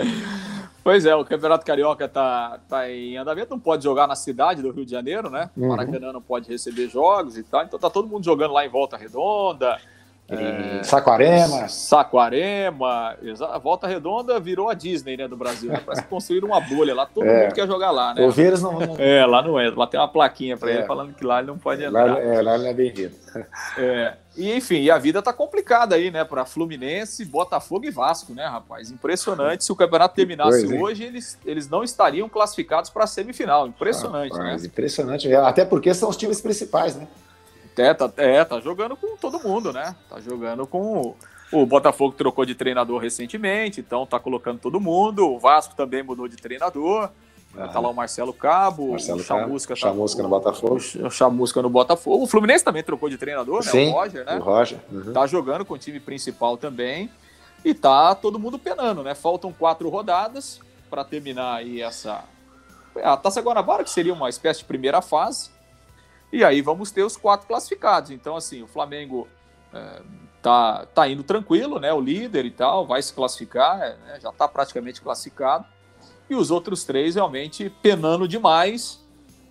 pois 0.83 1.05
é, 1.05 1.15
o 1.15 1.23
Campeonato 1.23 1.65
Carioca 1.65 2.03
está 2.03 2.59
tá 2.67 2.91
em 2.91 3.15
andamento, 3.15 3.51
não 3.51 3.59
pode 3.59 3.85
jogar 3.85 4.05
na 4.05 4.17
cidade 4.17 4.61
do 4.61 4.71
Rio 4.71 4.83
de 4.83 4.91
Janeiro, 4.91 5.29
né? 5.29 5.49
O 5.55 5.61
uhum. 5.61 5.69
Maracanã 5.69 6.11
não 6.11 6.21
pode 6.21 6.49
receber 6.49 6.89
jogos 6.89 7.37
e 7.37 7.43
tal, 7.43 7.63
então 7.63 7.79
tá 7.79 7.89
todo 7.89 8.09
mundo 8.09 8.25
jogando 8.25 8.51
lá 8.53 8.65
em 8.65 8.69
Volta 8.69 8.97
Redonda, 8.97 9.79
é, 10.31 10.83
Saquarema. 10.83 11.67
Saquarema. 11.67 13.17
A 13.49 13.57
Volta 13.57 13.85
Redonda 13.85 14.39
virou 14.39 14.69
a 14.69 14.73
Disney 14.73 15.17
né, 15.17 15.27
do 15.27 15.35
Brasil. 15.35 15.69
Né? 15.69 15.81
Parece 15.85 16.03
que 16.03 16.07
construíram 16.07 16.47
uma 16.47 16.61
bolha 16.61 16.95
lá. 16.95 17.05
Todo 17.05 17.27
é. 17.27 17.43
mundo 17.43 17.53
quer 17.53 17.67
jogar 17.67 17.91
lá, 17.91 18.13
né? 18.13 18.25
O 18.25 18.31
vírus 18.31 18.61
não, 18.61 18.79
não... 18.79 18.95
É, 18.97 19.25
lá 19.25 19.41
não 19.41 19.59
é. 19.59 19.69
Lá 19.69 19.85
tem 19.85 19.99
uma 19.99 20.07
plaquinha 20.07 20.55
para 20.55 20.71
é. 20.71 20.75
ele 20.75 20.83
falando 20.85 21.13
que 21.13 21.25
lá 21.25 21.39
ele 21.39 21.47
não 21.47 21.57
pode 21.57 21.83
entrar. 21.83 22.05
Lá, 22.05 22.19
é, 22.19 22.41
lá 22.41 22.55
ele 22.55 22.67
é 22.67 22.73
bem-vindo. 22.73 23.15
É. 23.77 24.13
E 24.35 24.53
enfim, 24.55 24.89
a 24.89 24.97
vida 24.97 25.21
tá 25.21 25.33
complicada 25.33 25.95
aí, 25.95 26.09
né? 26.09 26.23
Para 26.23 26.45
Fluminense, 26.45 27.25
Botafogo 27.25 27.85
e 27.85 27.91
Vasco, 27.91 28.33
né, 28.33 28.45
rapaz? 28.45 28.89
Impressionante. 28.89 29.65
Se 29.65 29.71
o 29.71 29.75
campeonato 29.75 30.15
terminasse 30.15 30.65
pois, 30.65 30.81
hoje, 30.81 31.03
eles, 31.03 31.37
eles 31.45 31.69
não 31.69 31.83
estariam 31.83 32.29
classificados 32.29 32.89
para 32.89 33.03
a 33.03 33.07
semifinal. 33.07 33.67
Impressionante, 33.67 34.31
rapaz, 34.31 34.61
né? 34.61 34.67
Impressionante. 34.67 35.33
Até 35.35 35.65
porque 35.65 35.93
são 35.93 36.09
os 36.09 36.15
times 36.15 36.39
principais, 36.39 36.95
né? 36.95 37.07
É 37.77 37.93
tá, 37.93 38.11
é, 38.17 38.43
tá 38.43 38.59
jogando 38.59 38.95
com 38.95 39.15
todo 39.17 39.39
mundo, 39.39 39.71
né? 39.71 39.95
Tá 40.09 40.19
jogando 40.19 40.67
com. 40.67 41.15
O 41.51 41.65
Botafogo 41.65 42.15
trocou 42.15 42.45
de 42.45 42.55
treinador 42.55 43.01
recentemente, 43.01 43.81
então 43.81 44.05
tá 44.05 44.19
colocando 44.19 44.59
todo 44.59 44.79
mundo. 44.79 45.27
O 45.27 45.39
Vasco 45.39 45.75
também 45.75 46.01
mudou 46.01 46.27
de 46.27 46.37
treinador. 46.37 47.09
Ah, 47.57 47.67
tá 47.67 47.79
lá 47.81 47.89
o 47.89 47.93
Marcelo 47.93 48.33
Cabo, 48.33 48.91
Marcelo 48.91 49.19
o 49.19 49.23
Chamusca, 49.23 49.73
tá, 49.73 49.81
Chamusca 49.81 50.23
no 50.23 50.29
Botafogo. 50.29 50.75
O 50.75 51.09
Chamusca 51.09 51.61
no 51.61 51.69
Botafogo. 51.69 52.23
O 52.23 52.27
Fluminense 52.27 52.63
também 52.63 52.81
trocou 52.81 53.09
de 53.09 53.17
treinador, 53.17 53.63
Sim, 53.63 53.87
né? 53.87 53.91
O 53.91 53.91
Roger, 53.91 54.25
né? 54.25 54.37
O 54.37 54.43
Roger. 54.43 54.79
Uhum. 54.89 55.13
Tá 55.13 55.27
jogando 55.27 55.65
com 55.65 55.73
o 55.73 55.77
time 55.77 55.99
principal 55.99 56.55
também. 56.55 57.09
E 57.63 57.73
tá 57.73 58.15
todo 58.15 58.39
mundo 58.39 58.57
penando, 58.57 59.03
né? 59.03 59.13
Faltam 59.13 59.51
quatro 59.51 59.89
rodadas 59.89 60.59
para 60.89 61.03
terminar 61.03 61.55
aí 61.55 61.81
essa. 61.81 62.23
A 63.03 63.15
Taça 63.17 63.41
Guanabara, 63.41 63.83
que 63.83 63.89
seria 63.89 64.13
uma 64.13 64.29
espécie 64.29 64.61
de 64.61 64.65
primeira 64.65 65.01
fase. 65.01 65.49
E 66.31 66.43
aí 66.43 66.61
vamos 66.61 66.91
ter 66.91 67.03
os 67.03 67.17
quatro 67.17 67.47
classificados. 67.47 68.11
Então, 68.11 68.35
assim, 68.35 68.63
o 68.63 68.67
Flamengo 68.67 69.27
é, 69.73 70.01
tá, 70.41 70.85
tá 70.93 71.07
indo 71.07 71.23
tranquilo, 71.23 71.79
né? 71.79 71.93
O 71.93 71.99
líder 71.99 72.45
e 72.45 72.51
tal, 72.51 72.85
vai 72.87 73.01
se 73.01 73.13
classificar, 73.13 73.81
é, 73.81 73.95
né, 74.05 74.19
já 74.21 74.29
está 74.29 74.47
praticamente 74.47 75.01
classificado. 75.01 75.65
E 76.29 76.35
os 76.35 76.49
outros 76.49 76.83
três 76.83 77.15
realmente 77.15 77.69
penando 77.81 78.27
demais. 78.27 78.99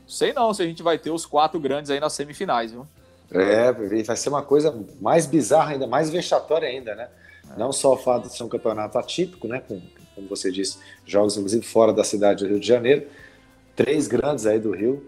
Sei 0.07 0.33
não 0.33 0.53
se 0.53 0.63
a 0.63 0.67
gente 0.67 0.83
vai 0.83 0.99
ter 0.99 1.11
os 1.11 1.27
quatro 1.27 1.61
grandes 1.61 1.91
aí 1.91 2.01
nas 2.01 2.15
semifinais, 2.15 2.73
viu? 2.73 2.87
É, 3.31 3.71
vai 4.03 4.17
ser 4.17 4.29
uma 4.29 4.43
coisa 4.43 4.75
mais 5.01 5.27
bizarra 5.27 5.73
ainda, 5.73 5.87
mais 5.87 6.11
vexatória 6.11 6.69
ainda, 6.69 6.95
né? 6.97 7.09
Não 7.57 7.71
só 7.71 7.93
o 7.93 7.97
fato 7.97 8.29
de 8.29 8.37
ser 8.37 8.43
um 8.43 8.49
campeonato 8.49 8.99
atípico, 8.99 9.47
né, 9.47 9.61
com, 9.61 9.81
como 10.15 10.29
você 10.29 10.51
disse, 10.51 10.79
jogos 11.05 11.37
inclusive 11.37 11.65
fora 11.65 11.93
da 11.93 12.03
cidade 12.03 12.45
do 12.45 12.51
Rio 12.51 12.61
de 12.61 12.67
Janeiro, 12.67 13.07
três 13.77 14.09
grandes 14.09 14.47
aí 14.47 14.59
do 14.59 14.73
Rio 14.73 15.05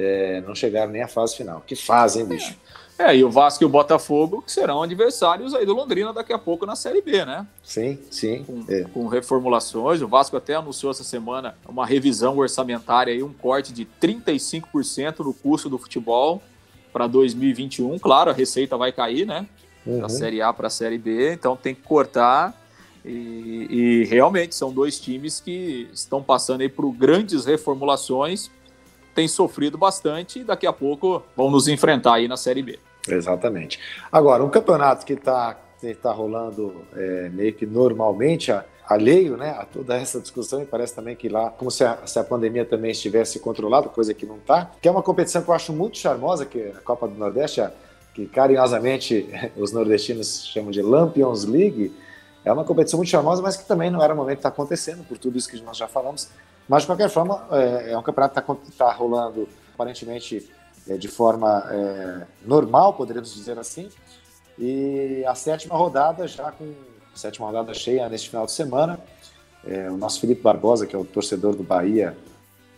é, 0.00 0.40
não 0.46 0.54
chegaram 0.54 0.90
nem 0.90 1.02
à 1.02 1.08
fase 1.08 1.36
final. 1.36 1.62
Que 1.66 1.76
fazem, 1.76 2.24
bicho? 2.24 2.56
É, 2.98 3.16
e 3.16 3.24
o 3.24 3.30
Vasco 3.30 3.64
e 3.64 3.66
o 3.66 3.68
Botafogo 3.68 4.42
que 4.42 4.52
serão 4.52 4.82
adversários 4.82 5.54
aí 5.54 5.64
do 5.64 5.72
Londrina 5.72 6.12
daqui 6.12 6.34
a 6.34 6.38
pouco 6.38 6.66
na 6.66 6.76
Série 6.76 7.00
B, 7.00 7.24
né? 7.24 7.46
Sim, 7.62 7.98
sim. 8.10 8.44
Com, 8.44 8.64
é. 8.68 8.82
com 8.92 9.06
reformulações. 9.06 10.02
O 10.02 10.08
Vasco 10.08 10.36
até 10.36 10.54
anunciou 10.54 10.90
essa 10.90 11.02
semana 11.02 11.56
uma 11.66 11.86
revisão 11.86 12.36
orçamentária 12.36 13.12
e 13.12 13.22
um 13.22 13.32
corte 13.32 13.72
de 13.72 13.88
35% 14.00 15.20
no 15.20 15.32
custo 15.32 15.70
do 15.70 15.78
futebol 15.78 16.42
para 16.92 17.06
2021. 17.06 17.98
Claro, 17.98 18.30
a 18.30 18.34
receita 18.34 18.76
vai 18.76 18.92
cair, 18.92 19.26
né? 19.26 19.46
Uhum. 19.86 20.00
Da 20.00 20.08
Série 20.10 20.42
A 20.42 20.52
para 20.52 20.66
a 20.66 20.70
Série 20.70 20.98
B, 20.98 21.32
então 21.32 21.56
tem 21.56 21.74
que 21.74 21.82
cortar. 21.82 22.54
E, 23.02 23.66
e 23.70 24.04
realmente 24.04 24.54
são 24.54 24.70
dois 24.70 25.00
times 25.00 25.40
que 25.40 25.88
estão 25.90 26.22
passando 26.22 26.60
aí 26.60 26.68
por 26.68 26.92
grandes 26.92 27.46
reformulações, 27.46 28.50
têm 29.14 29.28
sofrido 29.28 29.76
bastante 29.76 30.40
e 30.40 30.44
daqui 30.44 30.66
a 30.66 30.72
pouco 30.72 31.22
vão 31.36 31.50
nos 31.50 31.68
enfrentar 31.68 32.14
aí 32.14 32.28
na 32.28 32.36
Série 32.36 32.62
B. 32.62 32.78
Exatamente. 33.08 33.78
Agora, 34.10 34.44
um 34.44 34.50
campeonato 34.50 35.04
que 35.06 35.14
está 35.14 35.56
tá 36.02 36.12
rolando 36.12 36.84
é, 36.94 37.28
meio 37.30 37.52
que 37.54 37.64
normalmente, 37.64 38.52
alheio 38.86 39.36
né, 39.36 39.50
a 39.58 39.64
toda 39.64 39.96
essa 39.96 40.20
discussão, 40.20 40.62
e 40.62 40.66
parece 40.66 40.94
também 40.94 41.16
que 41.16 41.28
lá, 41.28 41.50
como 41.50 41.70
se 41.70 41.84
a, 41.84 41.98
se 42.06 42.18
a 42.18 42.24
pandemia 42.24 42.64
também 42.64 42.90
estivesse 42.90 43.38
controlada, 43.40 43.88
coisa 43.88 44.12
que 44.12 44.26
não 44.26 44.36
está, 44.36 44.70
que 44.80 44.88
é 44.88 44.90
uma 44.90 45.02
competição 45.02 45.42
que 45.42 45.48
eu 45.48 45.54
acho 45.54 45.72
muito 45.72 45.96
charmosa, 45.96 46.44
que 46.44 46.60
é 46.60 46.72
a 46.76 46.80
Copa 46.80 47.08
do 47.08 47.14
Nordeste, 47.14 47.62
que 48.14 48.26
carinhosamente 48.26 49.28
os 49.56 49.72
nordestinos 49.72 50.46
chamam 50.46 50.70
de 50.70 50.82
Lampions 50.82 51.44
League, 51.44 51.92
é 52.44 52.52
uma 52.52 52.64
competição 52.64 52.98
muito 52.98 53.10
charmosa, 53.10 53.42
mas 53.42 53.56
que 53.56 53.66
também 53.66 53.90
não 53.90 54.02
era 54.02 54.12
o 54.12 54.16
momento 54.16 54.36
que 54.36 54.40
está 54.40 54.48
acontecendo, 54.48 55.04
por 55.04 55.18
tudo 55.18 55.36
isso 55.36 55.48
que 55.48 55.60
nós 55.62 55.76
já 55.76 55.86
falamos. 55.86 56.28
Mas, 56.70 56.84
de 56.84 56.86
qualquer 56.86 57.10
forma, 57.10 57.48
é, 57.50 57.90
é 57.90 57.98
um 57.98 58.02
campeonato 58.02 58.40
que 58.40 58.68
está 58.68 58.84
tá 58.86 58.92
rolando, 58.92 59.48
aparentemente, 59.74 60.48
é, 60.88 60.96
de 60.96 61.08
forma 61.08 61.66
é, 61.68 62.26
normal, 62.46 62.94
poderíamos 62.94 63.34
dizer 63.34 63.58
assim. 63.58 63.88
E 64.56 65.24
a 65.26 65.34
sétima 65.34 65.76
rodada, 65.76 66.28
já 66.28 66.52
com 66.52 66.72
sétima 67.12 67.48
rodada 67.48 67.74
cheia 67.74 68.08
neste 68.08 68.28
final 68.30 68.46
de 68.46 68.52
semana. 68.52 69.00
É, 69.66 69.90
o 69.90 69.96
nosso 69.96 70.20
Felipe 70.20 70.42
Barbosa, 70.42 70.86
que 70.86 70.94
é 70.94 70.98
o 70.98 71.04
torcedor 71.04 71.56
do 71.56 71.64
Bahia, 71.64 72.16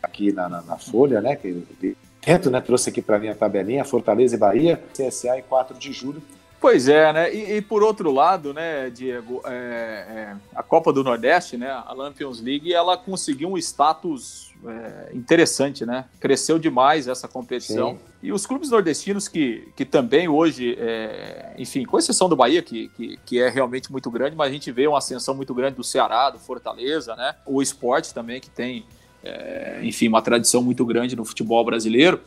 aqui 0.02 0.32
na, 0.32 0.48
na, 0.48 0.62
na 0.62 0.78
Folha, 0.78 1.20
né? 1.20 1.36
Que 1.36 1.48
ele, 1.48 1.96
dentro, 2.24 2.50
né, 2.50 2.62
trouxe 2.62 2.88
aqui 2.88 3.02
para 3.02 3.18
mim 3.18 3.28
a 3.28 3.34
tabelinha, 3.34 3.84
Fortaleza 3.84 4.36
e 4.36 4.38
Bahia, 4.38 4.82
CSA 4.94 5.38
em 5.38 5.42
4 5.42 5.76
de 5.76 5.92
julho. 5.92 6.22
Pois 6.62 6.86
é, 6.86 7.12
né? 7.12 7.34
E, 7.34 7.56
e 7.56 7.60
por 7.60 7.82
outro 7.82 8.12
lado, 8.12 8.54
né, 8.54 8.88
Diego, 8.88 9.42
é, 9.44 9.50
é, 9.50 10.36
a 10.54 10.62
Copa 10.62 10.92
do 10.92 11.02
Nordeste, 11.02 11.56
né, 11.56 11.68
a 11.68 11.92
Lampions 11.92 12.40
League, 12.40 12.72
ela 12.72 12.96
conseguiu 12.96 13.50
um 13.50 13.58
status 13.58 14.54
é, 14.64 15.10
interessante, 15.12 15.84
né? 15.84 16.04
Cresceu 16.20 16.60
demais 16.60 17.08
essa 17.08 17.26
competição. 17.26 17.94
Sim. 17.94 17.98
E 18.22 18.32
os 18.32 18.46
clubes 18.46 18.70
nordestinos 18.70 19.26
que, 19.26 19.68
que 19.74 19.84
também 19.84 20.28
hoje, 20.28 20.78
é, 20.78 21.52
enfim, 21.58 21.84
com 21.84 21.98
exceção 21.98 22.28
do 22.28 22.36
Bahia, 22.36 22.62
que, 22.62 22.88
que, 22.90 23.18
que, 23.26 23.40
é 23.42 23.48
realmente 23.48 23.90
muito 23.90 24.08
grande, 24.08 24.36
mas 24.36 24.48
a 24.48 24.52
gente 24.52 24.70
vê 24.70 24.86
uma 24.86 24.98
ascensão 24.98 25.34
muito 25.34 25.52
grande 25.52 25.74
do 25.74 25.82
Ceará, 25.82 26.30
do 26.30 26.38
Fortaleza, 26.38 27.16
né? 27.16 27.34
O 27.44 27.60
esporte 27.60 28.14
também, 28.14 28.40
que 28.40 28.48
tem, 28.48 28.86
é, 29.24 29.80
enfim, 29.82 30.06
uma 30.06 30.22
tradição 30.22 30.62
muito 30.62 30.86
grande 30.86 31.16
no 31.16 31.24
futebol 31.24 31.64
brasileiro 31.64 32.20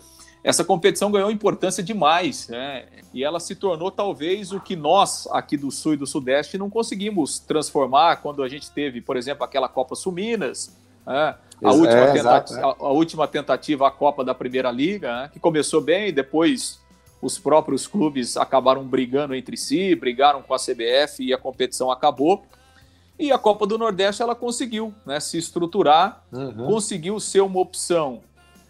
essa 0.46 0.64
competição 0.64 1.10
ganhou 1.10 1.32
importância 1.32 1.82
demais, 1.82 2.48
né? 2.50 2.86
E 3.12 3.24
ela 3.24 3.40
se 3.40 3.56
tornou 3.56 3.90
talvez 3.90 4.52
o 4.52 4.60
que 4.60 4.76
nós 4.76 5.28
aqui 5.32 5.58
do 5.58 5.72
Sul 5.72 5.96
e 5.96 5.98
do 5.98 6.06
Sudeste 6.06 6.56
não 6.56 6.70
conseguimos 6.70 7.40
transformar 7.40 8.18
quando 8.18 8.44
a 8.44 8.48
gente 8.48 8.70
teve, 8.70 9.02
por 9.02 9.18
exemplo, 9.18 9.44
aquela 9.44 9.68
Copa 9.68 9.96
Suminas, 9.96 10.72
né? 11.04 11.34
a, 11.64 11.72
última 11.72 12.00
é, 12.00 12.12
tentativa, 12.12 12.20
exato, 12.20 12.54
é. 12.54 12.62
a, 12.62 12.66
a, 12.68 12.92
última 12.92 13.28
tentativa, 13.28 13.88
a 13.88 13.92
Copa 13.92 14.24
da 14.24 14.36
Primeira 14.36 14.70
Liga, 14.70 15.22
né? 15.24 15.30
que 15.34 15.40
começou 15.40 15.82
bem, 15.82 16.14
depois 16.14 16.80
os 17.20 17.40
próprios 17.40 17.88
clubes 17.88 18.38
acabaram 18.38 18.84
brigando 18.84 19.34
entre 19.34 19.58
si, 19.58 19.96
brigaram 19.96 20.44
com 20.44 20.54
a 20.54 20.60
CBF 20.60 21.24
e 21.24 21.34
a 21.34 21.40
competição 21.40 21.90
acabou. 21.90 22.46
E 23.18 23.32
a 23.32 23.38
Copa 23.40 23.66
do 23.66 23.80
Nordeste 23.80 24.22
ela 24.22 24.36
conseguiu 24.36 24.94
né, 25.08 25.20
se 25.20 25.40
estruturar, 25.40 26.24
uhum. 26.32 26.68
conseguiu 26.68 27.20
ser 27.20 27.42
uma 27.42 27.60
opção 27.60 28.22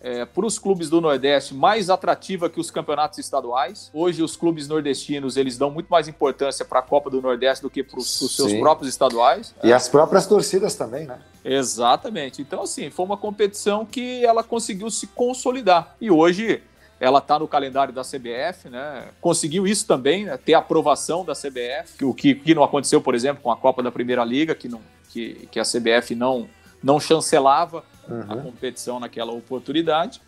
é, 0.06 0.24
para 0.24 0.46
os 0.46 0.60
clubes 0.60 0.88
do 0.88 1.02
Nordeste 1.02 1.56
mais 1.56 1.90
atrativa 1.90 2.48
que 2.48 2.60
os 2.60 2.70
campeonatos 2.70 3.18
estaduais. 3.18 3.90
Hoje 3.92 4.22
os 4.22 4.36
clubes 4.36 4.68
nordestinos 4.68 5.36
eles 5.36 5.58
dão 5.58 5.72
muito 5.72 5.88
mais 5.88 6.08
importância 6.08 6.64
para 6.64 6.78
a 6.78 6.82
Copa 6.84 7.10
do 7.10 7.20
Nordeste 7.20 7.64
do 7.64 7.72
que 7.72 7.82
para 7.82 7.98
os 7.98 8.36
seus 8.36 8.54
próprios 8.54 8.88
estaduais. 8.88 9.56
E 9.64 9.72
é. 9.72 9.74
as 9.74 9.90
próprias 9.90 10.28
torcidas 10.28 10.76
também, 10.76 11.08
né? 11.08 11.18
Exatamente. 11.44 12.40
Então 12.40 12.62
assim 12.62 12.92
foi 12.92 13.04
uma 13.04 13.18
competição 13.18 13.84
que 13.84 14.24
ela 14.24 14.44
conseguiu 14.44 14.92
se 14.92 15.08
consolidar 15.08 15.96
e 16.00 16.12
hoje 16.12 16.62
ela 17.00 17.18
está 17.18 17.40
no 17.40 17.48
calendário 17.48 17.92
da 17.92 18.04
CBF, 18.04 18.70
né? 18.70 19.08
Conseguiu 19.20 19.66
isso 19.66 19.88
também, 19.88 20.26
né? 20.26 20.38
ter 20.38 20.54
aprovação 20.54 21.26
da 21.26 21.34
CBF, 21.34 22.06
o 22.06 22.14
que, 22.14 22.36
que 22.36 22.54
não 22.54 22.64
aconteceu, 22.64 23.02
por 23.02 23.16
exemplo, 23.16 23.42
com 23.42 23.52
a 23.52 23.58
Copa 23.58 23.82
da 23.82 23.92
Primeira 23.92 24.24
Liga, 24.24 24.54
que, 24.54 24.70
não, 24.70 24.82
que, 25.10 25.48
que 25.52 25.60
a 25.60 25.64
CBF 25.64 26.14
não, 26.14 26.48
não 26.82 27.00
chancelava 27.00 27.84
uhum. 28.10 28.26
a 28.28 28.38
competição 28.38 29.00
naquela 29.00 29.32
oportunidade. 29.32 30.22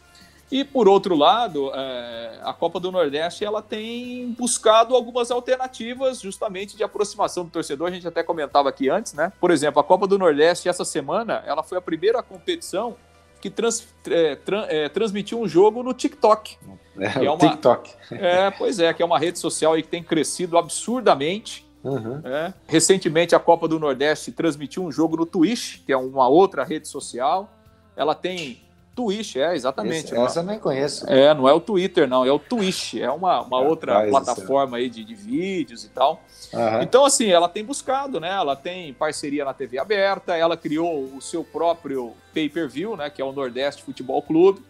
E 0.49 0.63
por 0.63 0.87
outro 0.87 1.13
lado, 1.13 1.71
é, 1.73 2.39
a 2.41 2.53
Copa 2.53 2.79
do 2.79 2.89
Nordeste 2.89 3.43
ela 3.43 3.61
tem 3.61 4.31
buscado 4.31 4.95
algumas 4.95 5.29
alternativas 5.29 6.21
justamente 6.21 6.77
de 6.77 6.83
aproximação 6.83 7.43
do 7.43 7.51
torcedor. 7.51 7.89
A 7.89 7.91
gente 7.91 8.07
até 8.07 8.23
comentava 8.23 8.69
aqui 8.69 8.89
antes, 8.89 9.13
né? 9.13 9.33
Por 9.41 9.51
exemplo, 9.51 9.81
a 9.81 9.83
Copa 9.83 10.07
do 10.07 10.17
Nordeste 10.17 10.69
essa 10.69 10.85
semana 10.85 11.43
ela 11.45 11.63
foi 11.63 11.77
a 11.77 11.81
primeira 11.81 12.23
competição 12.23 12.95
que 13.41 13.49
trans, 13.49 13.87
é, 14.09 14.37
é, 14.69 14.89
transmitiu 14.89 15.39
um 15.39 15.47
jogo 15.47 15.83
no 15.83 15.93
TikTok. 15.93 16.57
É, 16.97 17.25
é 17.25 17.29
uma, 17.29 17.37
TikTok. 17.37 17.93
É, 18.11 18.49
pois 18.51 18.79
é, 18.79 18.93
que 18.93 19.03
é 19.03 19.05
uma 19.05 19.19
rede 19.19 19.37
social 19.37 19.73
aí 19.73 19.83
que 19.83 19.89
tem 19.89 20.01
crescido 20.01 20.57
absurdamente. 20.57 21.67
Uhum. 21.83 22.21
É. 22.23 22.53
Recentemente, 22.67 23.35
a 23.35 23.39
Copa 23.39 23.67
do 23.67 23.79
Nordeste 23.79 24.31
transmitiu 24.31 24.83
um 24.83 24.91
jogo 24.91 25.17
no 25.17 25.25
Twitch, 25.25 25.79
que 25.85 25.91
é 25.91 25.97
uma 25.97 26.27
outra 26.27 26.63
rede 26.63 26.87
social. 26.87 27.49
Ela 27.97 28.15
tem 28.15 28.61
Twitch, 28.97 29.35
é, 29.35 29.55
exatamente. 29.55 30.05
Esse, 30.05 30.17
essa 30.17 30.39
eu 30.39 30.43
nem 30.43 30.57
conheço. 30.57 31.07
É, 31.07 31.31
não 31.31 31.47
é 31.47 31.53
o 31.53 31.59
Twitter, 31.59 32.07
não, 32.07 32.25
é 32.25 32.31
o 32.31 32.39
Twitch. 32.39 32.95
É 32.95 33.11
uma, 33.11 33.41
uma 33.41 33.59
outra 33.59 34.07
plataforma 34.07 34.77
aí 34.77 34.89
de, 34.89 35.03
de 35.03 35.13
vídeos 35.13 35.83
e 35.83 35.89
tal. 35.89 36.19
Uhum. 36.51 36.81
Então, 36.81 37.05
assim, 37.05 37.29
ela 37.29 37.47
tem 37.47 37.63
buscado, 37.63 38.19
né? 38.19 38.31
Ela 38.31 38.55
tem 38.55 38.91
parceria 38.93 39.45
na 39.45 39.53
TV 39.53 39.77
aberta, 39.77 40.35
ela 40.35 40.57
criou 40.57 41.03
o 41.15 41.21
seu 41.21 41.43
próprio 41.43 42.13
pay-per-view, 42.33 42.97
né? 42.97 43.09
Que 43.11 43.21
é 43.21 43.25
o 43.25 43.31
Nordeste 43.31 43.83
Futebol 43.83 44.21
Clube. 44.23 44.63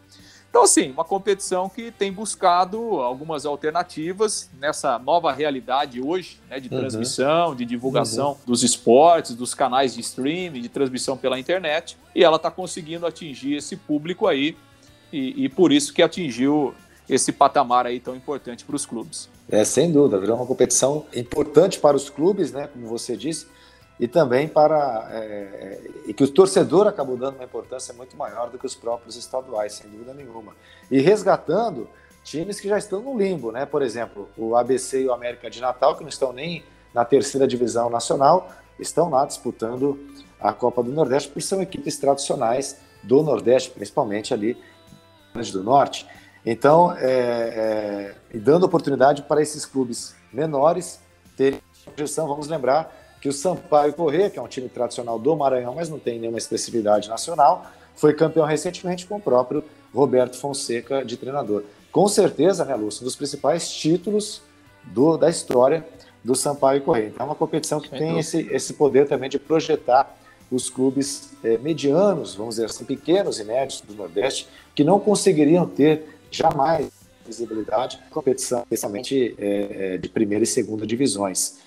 Então, 0.57 0.65
assim, 0.65 0.89
uma 0.89 1.03
competição 1.03 1.69
que 1.69 1.91
tem 1.91 2.11
buscado 2.11 2.79
algumas 2.99 3.45
alternativas 3.45 4.49
nessa 4.59 4.97
nova 4.97 5.31
realidade 5.31 6.01
hoje, 6.01 6.39
né, 6.49 6.59
de 6.59 6.67
uhum. 6.67 6.79
transmissão, 6.79 7.49
uhum. 7.49 7.55
de 7.55 7.63
divulgação 7.63 8.29
uhum. 8.29 8.37
dos 8.43 8.63
esportes, 8.63 9.35
dos 9.35 9.53
canais 9.53 9.93
de 9.93 10.01
streaming, 10.01 10.59
de 10.59 10.67
transmissão 10.67 11.15
pela 11.15 11.39
internet, 11.39 11.95
e 12.15 12.23
ela 12.23 12.37
está 12.37 12.49
conseguindo 12.49 13.05
atingir 13.05 13.53
esse 13.53 13.75
público 13.75 14.25
aí, 14.25 14.57
e, 15.13 15.45
e 15.45 15.47
por 15.47 15.71
isso 15.71 15.93
que 15.93 16.01
atingiu 16.01 16.73
esse 17.07 17.31
patamar 17.31 17.85
aí 17.85 17.99
tão 17.99 18.15
importante 18.15 18.65
para 18.65 18.75
os 18.75 18.83
clubes. 18.83 19.29
É, 19.47 19.63
sem 19.63 19.91
dúvida, 19.91 20.19
virou 20.19 20.37
uma 20.37 20.45
competição 20.47 21.05
importante 21.15 21.77
para 21.77 21.95
os 21.95 22.09
clubes, 22.09 22.51
né, 22.51 22.65
como 22.65 22.87
você 22.87 23.15
disse, 23.15 23.45
e 23.99 24.07
também 24.07 24.47
para 24.47 25.07
é, 25.11 25.79
e 26.05 26.13
que 26.13 26.23
o 26.23 26.27
torcedor 26.27 26.87
acabou 26.87 27.17
dando 27.17 27.35
uma 27.35 27.43
importância 27.43 27.93
muito 27.93 28.15
maior 28.15 28.49
do 28.49 28.57
que 28.57 28.65
os 28.65 28.75
próprios 28.75 29.15
estaduais, 29.15 29.73
sem 29.73 29.89
dúvida 29.89 30.13
nenhuma. 30.13 30.53
E 30.89 30.99
resgatando 30.99 31.89
times 32.23 32.59
que 32.59 32.67
já 32.67 32.77
estão 32.77 33.01
no 33.01 33.17
limbo, 33.17 33.51
né? 33.51 33.65
Por 33.65 33.81
exemplo, 33.81 34.29
o 34.37 34.55
ABC 34.55 35.01
e 35.01 35.07
o 35.07 35.13
América 35.13 35.49
de 35.49 35.59
Natal, 35.59 35.95
que 35.95 36.03
não 36.03 36.09
estão 36.09 36.31
nem 36.31 36.63
na 36.93 37.03
terceira 37.05 37.47
divisão 37.47 37.89
nacional, 37.89 38.51
estão 38.79 39.09
lá 39.09 39.25
disputando 39.25 39.99
a 40.39 40.53
Copa 40.53 40.83
do 40.83 40.91
Nordeste, 40.91 41.29
porque 41.29 41.41
são 41.41 41.61
equipes 41.61 41.97
tradicionais 41.97 42.77
do 43.03 43.23
Nordeste, 43.23 43.71
principalmente 43.71 44.33
ali 44.33 44.57
do 45.51 45.63
Norte. 45.63 46.07
Então, 46.45 46.93
é, 46.93 48.15
é, 48.33 48.37
dando 48.39 48.65
oportunidade 48.65 49.23
para 49.23 49.41
esses 49.41 49.65
clubes 49.65 50.15
menores 50.31 50.99
terem 51.35 51.61
projeção, 51.95 52.27
vamos 52.27 52.47
lembrar 52.47 52.96
que 53.21 53.29
o 53.29 53.33
Sampaio 53.33 53.93
Corrêa, 53.93 54.29
que 54.29 54.37
é 54.37 54.41
um 54.41 54.47
time 54.47 54.69
tradicional 54.69 55.17
do 55.17 55.35
Maranhão, 55.35 55.75
mas 55.75 55.89
não 55.89 55.99
tem 55.99 56.19
nenhuma 56.19 56.37
expressividade 56.37 57.09
nacional, 57.09 57.65
foi 57.95 58.13
campeão 58.13 58.45
recentemente 58.45 59.05
com 59.05 59.15
o 59.17 59.21
próprio 59.21 59.63
Roberto 59.93 60.37
Fonseca 60.37 61.03
de 61.03 61.17
treinador. 61.17 61.63
Com 61.91 62.07
certeza, 62.07 62.63
né, 62.63 62.75
Lúcio, 62.75 63.01
um 63.01 63.05
dos 63.05 63.15
principais 63.15 63.69
títulos 63.71 64.41
do, 64.83 65.17
da 65.17 65.29
história 65.29 65.85
do 66.23 66.35
Sampaio 66.35 66.81
Corrêa. 66.81 67.07
Então 67.07 67.25
é 67.25 67.29
uma 67.29 67.35
competição 67.35 67.79
que 67.79 67.89
tem 67.89 68.19
esse, 68.19 68.47
esse 68.51 68.73
poder 68.73 69.07
também 69.07 69.29
de 69.29 69.39
projetar 69.39 70.15
os 70.51 70.69
clubes 70.69 71.31
é, 71.43 71.57
medianos, 71.57 72.35
vamos 72.35 72.55
dizer 72.55 72.65
assim, 72.65 72.85
pequenos 72.85 73.39
e 73.39 73.43
médios 73.43 73.81
do 73.81 73.93
Nordeste, 73.95 74.47
que 74.75 74.83
não 74.83 74.99
conseguiriam 74.99 75.65
ter 75.65 76.19
jamais 76.31 76.89
visibilidade 77.25 77.99
competição, 78.09 78.59
especialmente 78.59 79.35
é, 79.37 79.97
de 79.97 80.07
primeira 80.07 80.43
e 80.43 80.47
segunda 80.47 80.87
divisões. 80.87 81.57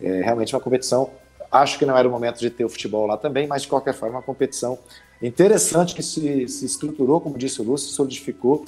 É 0.00 0.22
realmente 0.22 0.54
uma 0.54 0.60
competição. 0.60 1.10
Acho 1.50 1.78
que 1.78 1.86
não 1.86 1.96
era 1.96 2.06
o 2.06 2.10
momento 2.10 2.38
de 2.38 2.50
ter 2.50 2.64
o 2.64 2.68
futebol 2.68 3.06
lá 3.06 3.16
também, 3.16 3.46
mas 3.46 3.62
de 3.62 3.68
qualquer 3.68 3.94
forma, 3.94 4.16
uma 4.16 4.22
competição 4.22 4.78
interessante 5.22 5.94
que 5.94 6.02
se, 6.02 6.48
se 6.48 6.66
estruturou, 6.66 7.20
como 7.20 7.38
disse 7.38 7.60
o 7.60 7.64
Lúcio, 7.64 7.88
solidificou 7.88 8.64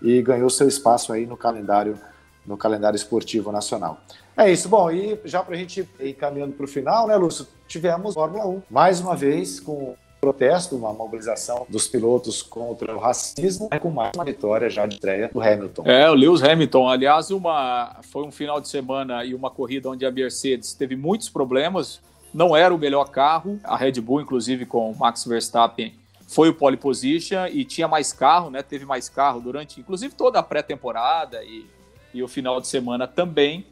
e 0.00 0.20
ganhou 0.22 0.50
seu 0.50 0.66
espaço 0.66 1.12
aí 1.12 1.26
no 1.26 1.36
calendário 1.36 1.98
no 2.44 2.56
calendário 2.56 2.96
esportivo 2.96 3.52
nacional. 3.52 4.00
É 4.36 4.50
isso. 4.50 4.68
Bom, 4.68 4.90
e 4.90 5.18
já 5.24 5.42
para 5.42 5.54
a 5.54 5.58
gente 5.58 5.88
ir 6.00 6.14
caminhando 6.14 6.52
para 6.54 6.64
o 6.64 6.68
final, 6.68 7.06
né, 7.06 7.16
Lúcio? 7.16 7.46
Tivemos 7.68 8.14
Fórmula 8.14 8.46
1, 8.46 8.62
mais 8.70 9.00
uma 9.00 9.14
vez, 9.14 9.60
com 9.60 9.94
protesto, 10.22 10.76
uma 10.76 10.92
mobilização 10.92 11.66
dos 11.68 11.88
pilotos 11.88 12.42
contra 12.42 12.94
o 12.96 13.00
racismo, 13.00 13.68
com 13.80 13.90
mais 13.90 14.12
uma 14.14 14.24
vitória 14.24 14.70
já 14.70 14.86
de 14.86 14.94
estreia 14.94 15.28
do 15.28 15.42
Hamilton. 15.42 15.82
É, 15.84 16.08
o 16.08 16.14
Lewis 16.14 16.40
Hamilton. 16.44 16.88
Aliás, 16.88 17.32
uma, 17.32 17.96
foi 18.02 18.22
um 18.22 18.30
final 18.30 18.60
de 18.60 18.68
semana 18.68 19.24
e 19.24 19.34
uma 19.34 19.50
corrida 19.50 19.90
onde 19.90 20.06
a 20.06 20.12
Mercedes 20.12 20.74
teve 20.74 20.94
muitos 20.94 21.28
problemas. 21.28 22.00
Não 22.32 22.56
era 22.56 22.72
o 22.72 22.78
melhor 22.78 23.10
carro. 23.10 23.58
A 23.64 23.76
Red 23.76 24.00
Bull, 24.00 24.20
inclusive, 24.20 24.64
com 24.64 24.92
o 24.92 24.96
Max 24.96 25.24
Verstappen, 25.24 25.92
foi 26.28 26.48
o 26.50 26.54
pole 26.54 26.76
position 26.76 27.48
e 27.48 27.64
tinha 27.64 27.88
mais 27.88 28.12
carro, 28.12 28.48
né? 28.48 28.62
Teve 28.62 28.84
mais 28.84 29.08
carro 29.08 29.40
durante, 29.40 29.80
inclusive, 29.80 30.14
toda 30.14 30.38
a 30.38 30.42
pré-temporada 30.42 31.42
e, 31.42 31.66
e 32.14 32.22
o 32.22 32.28
final 32.28 32.60
de 32.60 32.68
semana 32.68 33.08
também 33.08 33.66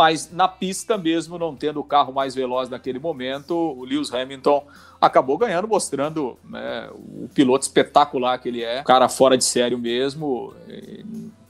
mas 0.00 0.32
na 0.32 0.48
pista 0.48 0.96
mesmo, 0.96 1.36
não 1.36 1.54
tendo 1.54 1.78
o 1.78 1.84
carro 1.84 2.10
mais 2.10 2.34
veloz 2.34 2.70
naquele 2.70 2.98
momento, 2.98 3.54
o 3.54 3.84
Lewis 3.84 4.10
Hamilton 4.10 4.64
acabou 4.98 5.36
ganhando, 5.36 5.68
mostrando 5.68 6.38
né, 6.42 6.88
o 6.90 7.28
piloto 7.34 7.66
espetacular 7.66 8.38
que 8.38 8.48
ele 8.48 8.64
é, 8.64 8.82
cara 8.82 9.10
fora 9.10 9.36
de 9.36 9.44
sério 9.44 9.78
mesmo, 9.78 10.54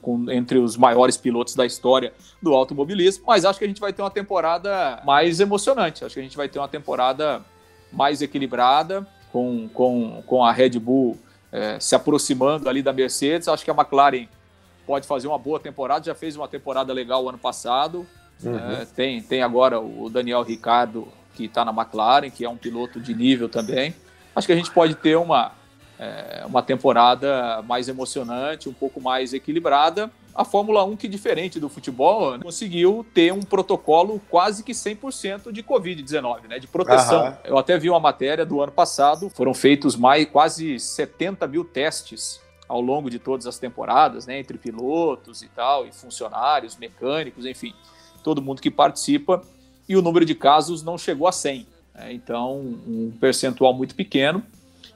com, 0.02 0.28
entre 0.32 0.58
os 0.58 0.76
maiores 0.76 1.16
pilotos 1.16 1.54
da 1.54 1.64
história 1.64 2.12
do 2.42 2.52
automobilismo. 2.52 3.22
Mas 3.24 3.44
acho 3.44 3.56
que 3.56 3.64
a 3.64 3.68
gente 3.68 3.80
vai 3.80 3.92
ter 3.92 4.02
uma 4.02 4.10
temporada 4.10 5.00
mais 5.04 5.38
emocionante, 5.38 6.04
acho 6.04 6.14
que 6.14 6.20
a 6.20 6.24
gente 6.24 6.36
vai 6.36 6.48
ter 6.48 6.58
uma 6.58 6.66
temporada 6.66 7.44
mais 7.92 8.20
equilibrada, 8.20 9.06
com, 9.32 9.68
com, 9.68 10.24
com 10.26 10.44
a 10.44 10.50
Red 10.50 10.70
Bull 10.70 11.16
é, 11.52 11.78
se 11.78 11.94
aproximando 11.94 12.68
ali 12.68 12.82
da 12.82 12.92
Mercedes. 12.92 13.46
Acho 13.46 13.64
que 13.64 13.70
a 13.70 13.74
McLaren 13.74 14.26
pode 14.84 15.06
fazer 15.06 15.28
uma 15.28 15.38
boa 15.38 15.60
temporada, 15.60 16.04
já 16.04 16.16
fez 16.16 16.34
uma 16.34 16.48
temporada 16.48 16.92
legal 16.92 17.22
o 17.22 17.28
ano 17.28 17.38
passado. 17.38 18.04
Uhum. 18.44 18.72
É, 18.72 18.84
tem, 18.84 19.22
tem 19.22 19.42
agora 19.42 19.80
o 19.80 20.08
Daniel 20.08 20.42
Ricardo, 20.42 21.08
que 21.34 21.44
está 21.44 21.64
na 21.64 21.72
McLaren, 21.72 22.30
que 22.30 22.44
é 22.44 22.48
um 22.48 22.56
piloto 22.56 23.00
de 23.00 23.14
nível 23.14 23.48
também. 23.48 23.94
Acho 24.34 24.46
que 24.46 24.52
a 24.52 24.56
gente 24.56 24.70
pode 24.70 24.94
ter 24.94 25.16
uma, 25.16 25.52
é, 25.98 26.44
uma 26.46 26.62
temporada 26.62 27.62
mais 27.62 27.88
emocionante, 27.88 28.68
um 28.68 28.72
pouco 28.72 29.00
mais 29.00 29.32
equilibrada. 29.32 30.10
A 30.34 30.44
Fórmula 30.44 30.84
1, 30.84 30.96
que 30.96 31.08
diferente 31.08 31.58
do 31.58 31.68
futebol, 31.68 32.38
conseguiu 32.38 33.04
ter 33.12 33.32
um 33.32 33.40
protocolo 33.40 34.20
quase 34.30 34.62
que 34.62 34.72
100% 34.72 35.50
de 35.50 35.62
Covid-19, 35.62 36.48
né, 36.48 36.58
de 36.58 36.68
proteção. 36.68 37.26
Uhum. 37.26 37.34
Eu 37.44 37.58
até 37.58 37.76
vi 37.76 37.90
uma 37.90 38.00
matéria 38.00 38.46
do 38.46 38.62
ano 38.62 38.72
passado, 38.72 39.28
foram 39.28 39.52
feitos 39.52 39.96
mais 39.96 40.26
quase 40.26 40.78
70 40.78 41.46
mil 41.48 41.64
testes 41.64 42.40
ao 42.68 42.80
longo 42.80 43.10
de 43.10 43.18
todas 43.18 43.48
as 43.48 43.58
temporadas, 43.58 44.26
né, 44.26 44.38
entre 44.38 44.56
pilotos 44.56 45.42
e 45.42 45.48
tal, 45.48 45.84
e 45.84 45.92
funcionários, 45.92 46.76
mecânicos, 46.76 47.44
enfim 47.44 47.74
todo 48.22 48.42
mundo 48.42 48.60
que 48.60 48.70
participa, 48.70 49.42
e 49.88 49.96
o 49.96 50.02
número 50.02 50.24
de 50.24 50.34
casos 50.34 50.82
não 50.82 50.96
chegou 50.96 51.26
a 51.26 51.32
100. 51.32 51.66
Né? 51.94 52.12
Então, 52.12 52.58
um 52.58 53.12
percentual 53.20 53.74
muito 53.74 53.94
pequeno, 53.94 54.42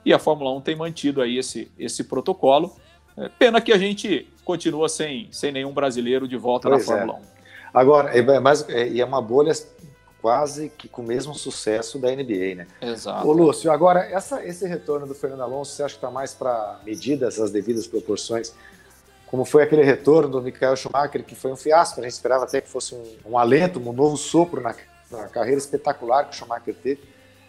e 0.05 0.13
a 0.13 0.19
Fórmula 0.19 0.53
1 0.57 0.61
tem 0.61 0.77
mantido 0.77 1.21
aí 1.23 1.39
esse, 1.39 1.71
esse 1.79 2.05
protocolo. 2.05 2.75
É, 3.17 3.29
pena 3.29 3.61
que 3.61 3.73
a 3.73 3.79
gente 3.79 4.29
continua 4.45 4.89
sem, 4.89 5.29
sem 5.31 5.51
nenhum 5.51 5.73
brasileiro 5.73 6.29
de 6.29 6.37
volta 6.37 6.69
pois 6.69 6.87
na 6.87 6.95
Fórmula 6.95 7.19
é. 7.19 7.23
1. 7.23 7.25
Agora, 7.73 8.17
é, 8.17 8.41
mas, 8.41 8.69
é, 8.69 8.89
e 8.89 9.01
é 9.01 9.05
uma 9.05 9.21
bolha 9.21 9.53
quase 10.21 10.71
que 10.71 10.89
com 10.89 11.03
o 11.03 11.05
mesmo 11.05 11.35
sucesso 11.35 11.99
da 11.99 12.09
NBA, 12.11 12.55
né? 12.55 12.67
Exato. 12.81 13.27
Ô, 13.27 13.33
Lúcio, 13.33 13.71
agora, 13.71 14.01
essa, 14.01 14.45
esse 14.45 14.67
retorno 14.67 15.07
do 15.07 15.15
Fernando 15.15 15.43
Alonso, 15.43 15.73
você 15.73 15.83
acha 15.83 15.95
que 15.95 15.99
está 15.99 16.11
mais 16.11 16.33
para 16.33 16.79
medidas, 16.85 17.39
as 17.39 17.51
devidas 17.51 17.87
proporções 17.87 18.55
como 19.35 19.45
foi 19.45 19.65
aquele 19.65 19.83
retorno 19.83 20.29
do 20.29 20.41
Michael 20.41 20.77
Schumacher, 20.77 21.25
que 21.25 21.35
foi 21.35 21.51
um 21.51 21.57
fiasco, 21.57 21.99
a 21.99 22.05
gente 22.05 22.13
esperava 22.13 22.45
até 22.45 22.61
que 22.61 22.69
fosse 22.69 22.95
um, 22.95 23.33
um 23.33 23.37
alento, 23.37 23.81
um 23.81 23.93
novo 23.93 24.17
sopro 24.17 24.61
na, 24.61 24.73
na, 25.11 25.27
carreira 25.27 25.59
espetacular 25.59 26.27
que 26.27 26.31
o 26.31 26.39
Schumacher 26.39 26.73
teve, 26.81 27.01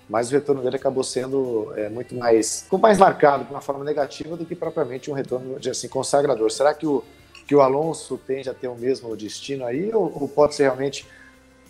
mas 0.10 0.32
o 0.32 0.34
retorno 0.34 0.64
dele 0.64 0.78
acabou 0.78 1.04
sendo 1.04 1.72
é, 1.76 1.88
muito 1.88 2.16
mais, 2.16 2.68
mais 2.82 2.98
marcado 2.98 3.44
de 3.44 3.52
uma 3.52 3.62
forma 3.62 3.84
negativa 3.84 4.36
do 4.36 4.44
que 4.48 4.56
propriamente 4.56 5.12
um 5.12 5.14
retorno 5.14 5.60
de, 5.60 5.70
assim, 5.70 5.88
consagrador. 5.88 6.50
Será 6.50 6.74
que 6.74 6.88
o, 6.88 7.04
que 7.48 7.54
o 7.54 7.62
Alonso 7.62 8.18
tende 8.18 8.50
a 8.50 8.54
ter 8.56 8.68
o 8.68 8.74
mesmo 8.74 9.16
destino 9.16 9.64
aí, 9.64 9.94
ou, 9.94 10.12
ou 10.22 10.28
pode 10.28 10.56
ser 10.56 10.64
realmente 10.64 11.08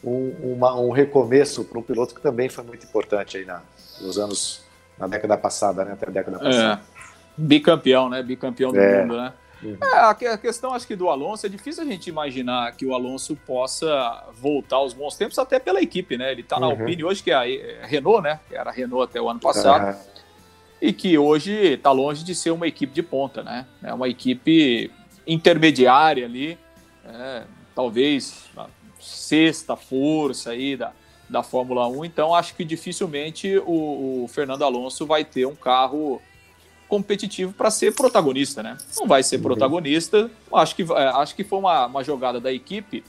um, 0.02 0.54
uma, 0.54 0.80
um 0.80 0.92
recomeço 0.92 1.66
para 1.66 1.78
um 1.78 1.84
piloto 1.84 2.16
que 2.16 2.22
também 2.22 2.48
foi 2.48 2.64
muito 2.64 2.86
importante 2.86 3.36
aí 3.36 3.44
na, 3.44 3.62
nos 4.00 4.18
anos, 4.18 4.64
na 4.98 5.08
década 5.08 5.36
passada, 5.36 5.84
né, 5.84 5.92
até 5.92 6.08
a 6.08 6.10
década 6.10 6.40
passada? 6.40 6.82
É. 6.82 6.96
Bicampeão, 7.38 8.10
né? 8.10 8.24
Bicampeão 8.24 8.72
do 8.72 8.80
é. 8.80 9.02
mundo, 9.02 9.18
né? 9.18 9.34
Uhum. 9.66 9.78
É, 9.82 10.28
a 10.28 10.38
questão 10.38 10.74
acho 10.74 10.86
que 10.86 10.96
do 10.96 11.10
Alonso 11.10 11.46
é 11.46 11.50
difícil 11.50 11.84
a 11.84 11.86
gente 11.86 12.08
imaginar 12.08 12.72
que 12.74 12.86
o 12.86 12.94
Alonso 12.94 13.36
possa 13.36 14.24
voltar 14.34 14.78
aos 14.78 14.94
bons 14.94 15.16
tempos, 15.16 15.40
até 15.40 15.60
pela 15.60 15.82
equipe, 15.82 16.18
né? 16.18 16.32
Ele 16.32 16.42
está 16.42 16.60
na 16.60 16.68
uhum. 16.68 16.80
Alpine 16.80 17.04
hoje, 17.04 17.24
que 17.24 17.32
é 17.32 17.36
a 17.36 17.50
é 17.50 17.86
Renault, 17.86 18.22
né? 18.22 18.40
Que 18.48 18.56
era 18.56 18.70
a 18.70 18.74
Renault 18.74 19.10
até 19.10 19.20
o 19.20 19.30
ano 19.30 19.40
passado. 19.40 19.96
Uhum. 19.96 20.02
E 20.82 20.94
que 20.94 21.18
hoje 21.18 21.52
está 21.52 21.92
longe 21.92 22.24
de 22.24 22.36
ser 22.36 22.52
uma 22.52 22.68
equipe 22.68 22.94
de 22.94 23.02
ponta, 23.02 23.42
né? 23.42 23.66
É 23.82 23.94
uma 23.94 24.08
equipe 24.08 24.92
intermediária 25.26 26.26
ali, 26.26 26.58
é, 27.04 27.44
talvez 27.74 28.46
a 28.56 28.68
sexta 29.00 29.76
força 29.76 30.52
aí 30.52 30.78
da, 30.78 30.92
da 31.30 31.42
Fórmula 31.42 31.88
1. 31.88 32.06
Então 32.06 32.36
acho 32.36 32.56
que 32.56 32.64
dificilmente 32.64 33.58
o, 33.66 34.24
o 34.24 34.28
Fernando 34.28 34.64
Alonso 34.64 35.06
vai 35.06 35.24
ter 35.24 35.46
um 35.46 35.56
carro 35.56 36.22
competitivo 36.96 37.52
para 37.52 37.70
ser 37.70 37.94
protagonista, 37.94 38.64
né? 38.64 38.78
Não 38.98 39.06
vai 39.06 39.22
ser 39.22 39.36
uhum. 39.36 39.44
protagonista. 39.44 40.32
Acho 40.54 40.76
que, 40.76 40.84
é, 40.84 41.08
acho 41.16 41.36
que 41.36 41.44
foi 41.44 41.60
uma, 41.60 41.86
uma 41.88 42.04
jogada 42.04 42.40
da 42.40 42.54
equipe, 42.54 43.04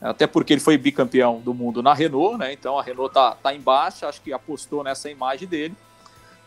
até 0.00 0.26
porque 0.26 0.54
ele 0.54 0.60
foi 0.60 0.78
bicampeão 0.78 1.38
do 1.40 1.52
mundo 1.52 1.82
na 1.82 1.92
Renault, 1.92 2.38
né? 2.38 2.52
Então 2.52 2.78
a 2.78 2.82
Renault 2.82 3.12
tá, 3.12 3.36
tá 3.42 3.54
embaixo, 3.54 4.06
acho 4.06 4.22
que 4.22 4.32
apostou 4.32 4.82
nessa 4.82 5.10
imagem 5.10 5.46
dele. 5.46 5.74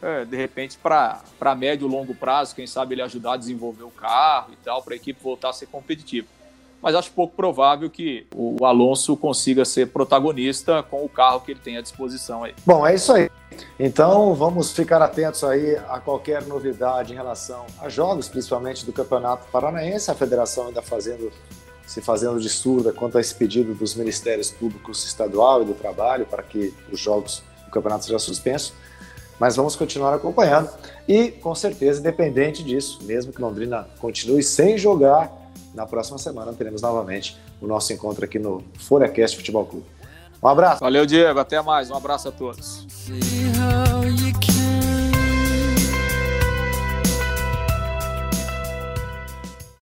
É, 0.02 0.26
de 0.26 0.36
repente, 0.36 0.78
para 0.78 1.56
médio 1.56 1.88
e 1.88 1.92
longo 1.92 2.16
prazo, 2.16 2.56
quem 2.56 2.66
sabe 2.66 2.96
ele 2.96 3.02
ajudar 3.04 3.34
a 3.34 3.38
desenvolver 3.38 3.84
o 3.84 3.92
carro 3.92 4.52
e 4.54 4.56
tal, 4.64 4.82
para 4.82 4.94
a 4.94 4.98
equipe 4.98 5.22
voltar 5.22 5.50
a 5.50 5.54
ser 5.54 5.68
competitiva 5.68 6.28
mas 6.82 6.96
acho 6.96 7.12
pouco 7.12 7.36
provável 7.36 7.90
que 7.90 8.26
o 8.34 8.66
Alonso 8.66 9.18
consiga 9.18 9.66
ser 9.66 9.90
protagonista 9.90 10.82
com 10.82 11.04
o 11.04 11.10
carro 11.10 11.42
que 11.42 11.52
ele 11.52 11.60
tem 11.60 11.76
à 11.76 11.82
disposição 11.82 12.42
aí. 12.46 12.54
Bom, 12.66 12.88
é 12.88 12.96
isso 12.96 13.12
aí. 13.12 13.30
Então 13.80 14.34
vamos 14.36 14.72
ficar 14.72 15.02
atentos 15.02 15.44
aí 15.44 15.76
a 15.90 16.00
qualquer 16.00 16.46
novidade 16.46 17.14
em 17.14 17.16
relação 17.16 17.66
a 17.80 17.90
jogos, 17.90 18.28
principalmente 18.28 18.86
do 18.86 18.94
Campeonato 18.94 19.48
Paranaense, 19.52 20.12
a 20.12 20.16
federação 20.16 20.68
ainda 20.68 20.82
fazendo 20.82 21.32
se 21.90 22.02
fazendo 22.02 22.40
de 22.40 22.50
surda 22.50 22.94
quanto 22.94 23.18
a 23.18 23.22
esse 23.22 23.34
pedido 23.34 23.74
dos 23.74 23.96
Ministérios 23.96 24.52
Públicos 24.52 25.04
Estadual 25.04 25.64
e 25.64 25.66
do 25.66 25.74
Trabalho 25.74 26.24
para 26.24 26.44
que 26.44 26.72
os 26.92 27.00
jogos 27.00 27.42
do 27.66 27.72
campeonato 27.72 28.06
sejam 28.06 28.20
suspensos. 28.20 28.74
Mas 29.40 29.56
vamos 29.56 29.76
continuar 29.76 30.14
acompanhando 30.14 30.70
e, 31.08 31.32
com 31.32 31.56
certeza, 31.56 32.00
independente 32.00 32.64
disso, 32.64 33.00
mesmo 33.04 33.34
que 33.34 33.42
Londrina 33.42 33.88
continue 33.98 34.44
sem 34.44 34.78
jogar, 34.78 35.32
na 35.74 35.88
próxima 35.88 36.20
semana 36.20 36.54
teremos 36.54 36.84
novamente 36.84 37.40
o 37.60 37.66
nosso 37.66 37.92
encontro 37.92 38.24
aqui 38.24 38.38
no 38.38 38.64
FolhaCast 38.78 39.38
Futebol 39.38 39.66
Clube. 39.66 39.86
Um 40.42 40.48
abraço. 40.48 40.80
Valeu, 40.80 41.06
Diego. 41.06 41.40
Até 41.40 41.62
mais. 41.62 41.90
Um 41.90 41.96
abraço 41.96 42.30
a 42.30 42.32
todos. 42.32 42.88